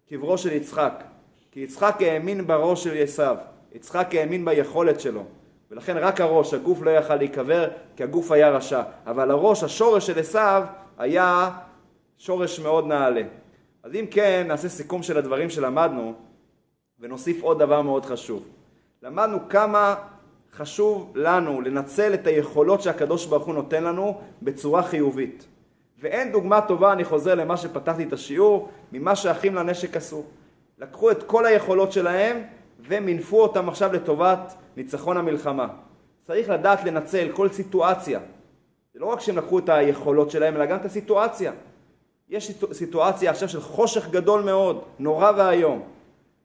קברו 0.09 0.37
של 0.37 0.51
יצחק, 0.51 1.03
כי 1.51 1.59
יצחק 1.59 1.95
האמין 2.01 2.47
בראש 2.47 2.83
של 2.83 3.03
עשיו, 3.03 3.37
יצחק 3.77 4.15
האמין 4.15 4.45
ביכולת 4.45 4.99
שלו, 4.99 5.23
ולכן 5.71 5.97
רק 5.97 6.21
הראש, 6.21 6.53
הגוף 6.53 6.81
לא 6.81 6.91
יכל 6.91 7.15
להיקבר 7.15 7.67
כי 7.95 8.03
הגוף 8.03 8.31
היה 8.31 8.49
רשע, 8.49 8.81
אבל 9.05 9.31
הראש, 9.31 9.63
השורש 9.63 10.07
של 10.07 10.19
עשיו 10.19 10.63
היה 10.97 11.49
שורש 12.17 12.59
מאוד 12.59 12.87
נעלה. 12.87 13.21
אז 13.83 13.95
אם 13.95 14.05
כן, 14.11 14.45
נעשה 14.47 14.69
סיכום 14.69 15.03
של 15.03 15.17
הדברים 15.17 15.49
שלמדנו, 15.49 16.13
ונוסיף 16.99 17.43
עוד 17.43 17.59
דבר 17.59 17.81
מאוד 17.81 18.05
חשוב. 18.05 18.47
למדנו 19.03 19.49
כמה 19.49 19.95
חשוב 20.53 21.11
לנו 21.15 21.61
לנצל 21.61 22.13
את 22.13 22.27
היכולות 22.27 22.81
שהקדוש 22.81 23.25
ברוך 23.25 23.45
הוא 23.45 23.55
נותן 23.55 23.83
לנו 23.83 24.21
בצורה 24.41 24.83
חיובית. 24.83 25.45
ואין 25.99 26.31
דוגמה 26.31 26.61
טובה, 26.61 26.93
אני 26.93 27.03
חוזר 27.03 27.35
למה 27.35 27.57
שפתחתי 27.57 28.03
את 28.03 28.13
השיעור, 28.13 28.69
ממה 28.91 29.15
שאחים 29.15 29.55
לנשק 29.55 29.97
עשו. 29.97 30.23
לקחו 30.77 31.11
את 31.11 31.23
כל 31.23 31.45
היכולות 31.45 31.91
שלהם 31.91 32.43
ומינפו 32.79 33.41
אותם 33.41 33.69
עכשיו 33.69 33.93
לטובת 33.93 34.55
ניצחון 34.77 35.17
המלחמה. 35.17 35.67
צריך 36.23 36.49
לדעת 36.49 36.83
לנצל 36.83 37.27
כל 37.33 37.49
סיטואציה. 37.49 38.19
זה 38.93 38.99
לא 38.99 39.05
רק 39.05 39.19
שהם 39.19 39.37
לקחו 39.37 39.59
את 39.59 39.69
היכולות 39.69 40.31
שלהם, 40.31 40.55
אלא 40.55 40.65
גם 40.65 40.77
את 40.77 40.85
הסיטואציה. 40.85 41.51
יש 42.29 42.51
סיטואציה 42.73 43.31
עכשיו 43.31 43.49
של 43.49 43.61
חושך 43.61 44.09
גדול 44.09 44.43
מאוד, 44.43 44.81
נורא 44.99 45.31
ואיום. 45.37 45.83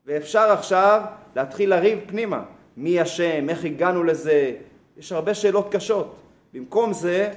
ואפשר 0.06 0.50
עכשיו 0.52 1.02
להתחיל 1.36 1.70
לריב 1.70 1.98
פנימה. 2.06 2.42
מי 2.76 3.02
אשם, 3.02 3.48
איך 3.48 3.64
הגענו 3.64 4.04
לזה, 4.04 4.52
יש 4.96 5.12
הרבה 5.12 5.34
שאלות 5.34 5.72
קשות. 5.72 6.16
במקום 6.54 6.92
זה, 6.92 7.32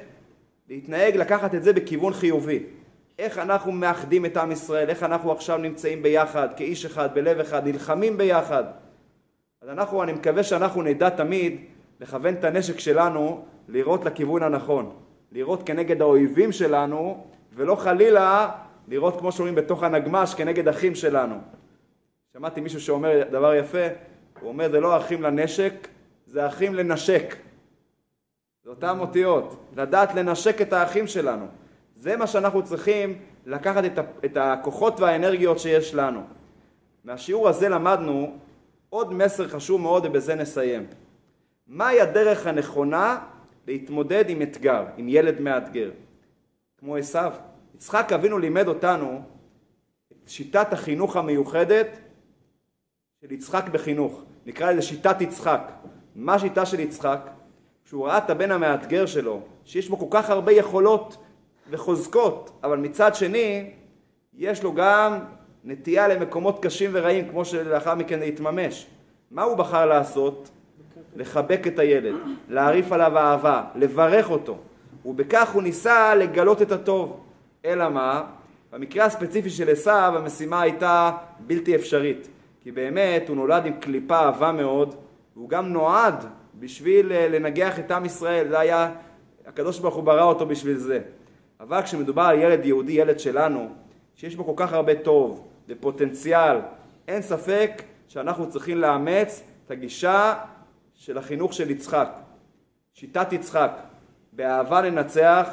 להתנהג, 0.69 1.15
לקחת 1.15 1.55
את 1.55 1.63
זה 1.63 1.73
בכיוון 1.73 2.13
חיובי. 2.13 2.63
איך 3.19 3.37
אנחנו 3.37 3.71
מאחדים 3.71 4.25
את 4.25 4.37
עם 4.37 4.51
ישראל, 4.51 4.89
איך 4.89 5.03
אנחנו 5.03 5.31
עכשיו 5.31 5.57
נמצאים 5.57 6.03
ביחד, 6.03 6.47
כאיש 6.57 6.85
אחד, 6.85 7.09
בלב 7.13 7.39
אחד, 7.39 7.67
נלחמים 7.67 8.17
ביחד. 8.17 8.63
אז 9.65 9.69
אנחנו, 9.69 10.03
אני 10.03 10.13
מקווה 10.13 10.43
שאנחנו 10.43 10.81
נדע 10.81 11.09
תמיד 11.09 11.61
לכוון 11.99 12.33
את 12.33 12.43
הנשק 12.43 12.79
שלנו 12.79 13.45
לירות 13.67 14.05
לכיוון 14.05 14.43
הנכון. 14.43 14.95
לירות 15.31 15.63
כנגד 15.63 16.01
האויבים 16.01 16.51
שלנו, 16.51 17.25
ולא 17.53 17.75
חלילה 17.75 18.51
לירות 18.87 19.19
כמו 19.19 19.31
שאומרים 19.31 19.55
בתוך 19.55 19.83
הנגמש 19.83 20.33
כנגד 20.33 20.67
אחים 20.67 20.95
שלנו. 20.95 21.35
שמעתי 22.33 22.61
מישהו 22.61 22.81
שאומר 22.81 23.23
דבר 23.31 23.55
יפה, 23.55 23.87
הוא 24.41 24.49
אומר 24.49 24.71
זה 24.71 24.79
לא 24.79 24.97
אחים 24.97 25.21
לנשק, 25.21 25.87
זה 26.25 26.47
אחים 26.47 26.75
לנשק. 26.75 27.35
זה 28.63 28.69
אותן 28.69 28.99
אותיות, 28.99 29.65
לדעת 29.75 30.15
לנשק 30.15 30.61
את 30.61 30.73
האחים 30.73 31.07
שלנו. 31.07 31.45
זה 31.95 32.17
מה 32.17 32.27
שאנחנו 32.27 32.63
צריכים 32.63 33.17
לקחת 33.45 33.83
את 34.25 34.37
הכוחות 34.37 34.99
והאנרגיות 34.99 35.59
שיש 35.59 35.95
לנו. 35.95 36.21
מהשיעור 37.03 37.49
הזה 37.49 37.69
למדנו 37.69 38.37
עוד 38.89 39.13
מסר 39.13 39.47
חשוב 39.47 39.81
מאוד 39.81 40.05
ובזה 40.05 40.35
נסיים. 40.35 40.87
מהי 41.67 42.01
הדרך 42.01 42.47
הנכונה 42.47 43.19
להתמודד 43.67 44.29
עם 44.29 44.41
אתגר, 44.41 44.85
עם 44.97 45.09
ילד 45.09 45.41
מאתגר? 45.41 45.91
כמו 46.77 46.95
עשיו. 46.95 47.33
יצחק 47.75 48.11
אבינו 48.11 48.39
לימד 48.39 48.67
אותנו 48.67 49.21
את 50.11 50.29
שיטת 50.29 50.73
החינוך 50.73 51.15
המיוחדת 51.15 51.87
של 53.21 53.31
יצחק 53.31 53.69
בחינוך. 53.69 54.23
נקרא 54.45 54.71
לזה 54.71 54.81
שיטת 54.81 55.21
יצחק. 55.21 55.71
מה 56.15 56.33
השיטה 56.33 56.65
של 56.65 56.79
יצחק? 56.79 57.29
כשהוא 57.85 58.07
ראה 58.07 58.17
את 58.17 58.29
הבן 58.29 58.51
המאתגר 58.51 59.05
שלו, 59.05 59.41
שיש 59.63 59.89
בו 59.89 59.97
כל 59.97 60.07
כך 60.09 60.29
הרבה 60.29 60.51
יכולות 60.51 61.17
וחוזקות, 61.69 62.59
אבל 62.63 62.77
מצד 62.77 63.15
שני, 63.15 63.71
יש 64.33 64.63
לו 64.63 64.73
גם 64.73 65.19
נטייה 65.65 66.07
למקומות 66.07 66.65
קשים 66.65 66.89
ורעים, 66.93 67.29
כמו 67.29 67.45
שלאחר 67.45 67.95
מכן 67.95 68.19
להתממש. 68.19 68.87
מה 69.31 69.43
הוא 69.43 69.57
בחר 69.57 69.85
לעשות? 69.85 70.49
לחבק 71.15 71.67
את 71.67 71.79
הילד, 71.79 72.15
להרעיף 72.49 72.91
עליו 72.91 73.17
אהבה, 73.17 73.63
לברך 73.75 74.31
אותו, 74.31 74.57
ובכך 75.05 75.51
הוא 75.53 75.63
ניסה 75.63 76.15
לגלות 76.15 76.61
את 76.61 76.71
הטוב. 76.71 77.19
אלא 77.65 77.89
מה? 77.89 78.23
במקרה 78.73 79.05
הספציפי 79.05 79.49
של 79.49 79.69
עשיו 79.69 80.13
המשימה 80.17 80.61
הייתה 80.61 81.11
בלתי 81.39 81.75
אפשרית, 81.75 82.27
כי 82.61 82.71
באמת 82.71 83.29
הוא 83.29 83.35
נולד 83.35 83.65
עם 83.65 83.73
קליפה 83.73 84.19
עבה 84.19 84.51
מאוד, 84.51 84.95
והוא 85.35 85.49
גם 85.49 85.73
נועד 85.73 86.25
בשביל 86.59 87.11
אה, 87.11 87.27
לנגח 87.27 87.79
את 87.79 87.91
עם 87.91 88.05
ישראל, 88.05 88.47
זה 88.49 88.59
היה, 88.59 88.91
הקדוש 89.47 89.79
ברוך 89.79 89.95
הוא 89.95 90.03
ברא 90.03 90.23
אותו 90.23 90.45
בשביל 90.45 90.77
זה. 90.77 90.99
אבל 91.59 91.81
כשמדובר 91.81 92.21
על 92.21 92.39
ילד 92.39 92.65
יהודי, 92.65 92.91
ילד 92.91 93.19
שלנו, 93.19 93.69
שיש 94.15 94.35
בו 94.35 94.45
כל 94.45 94.53
כך 94.55 94.73
הרבה 94.73 94.95
טוב 94.95 95.47
ופוטנציאל, 95.69 96.57
אין 97.07 97.21
ספק 97.21 97.81
שאנחנו 98.07 98.49
צריכים 98.49 98.77
לאמץ 98.77 99.43
את 99.65 99.71
הגישה 99.71 100.33
של 100.93 101.17
החינוך 101.17 101.53
של 101.53 101.71
יצחק, 101.71 102.09
שיטת 102.93 103.33
יצחק, 103.33 103.71
באהבה 104.33 104.81
לנצח, 104.81 105.49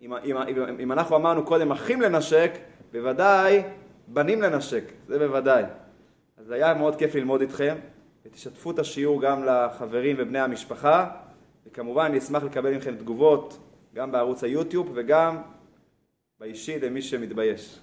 אם, 0.00 0.12
אם, 0.14 0.36
אם, 0.36 0.80
אם 0.80 0.92
אנחנו 0.92 1.16
אמרנו 1.16 1.44
קודם 1.44 1.72
אחים 1.72 2.00
לנשק, 2.00 2.50
בוודאי 2.92 3.62
בנים 4.08 4.42
לנשק, 4.42 4.84
זה 5.08 5.18
בוודאי. 5.18 5.64
אז 6.36 6.50
היה 6.50 6.74
מאוד 6.74 6.96
כיף 6.96 7.14
ללמוד 7.14 7.40
איתכם, 7.40 7.74
ותשתפו 8.26 8.70
את 8.70 8.78
השיעור 8.78 9.22
גם 9.22 9.44
לחברים 9.44 10.16
ובני 10.18 10.38
המשפחה, 10.38 11.10
וכמובן 11.66 12.04
אני 12.04 12.18
אשמח 12.18 12.42
לקבל 12.42 12.76
מכם 12.76 12.96
תגובות 12.96 13.58
גם 13.94 14.12
בערוץ 14.12 14.44
היוטיוב 14.44 14.90
וגם 14.94 15.42
באישי 16.40 16.78
למי 16.80 17.02
שמתבייש. 17.02 17.78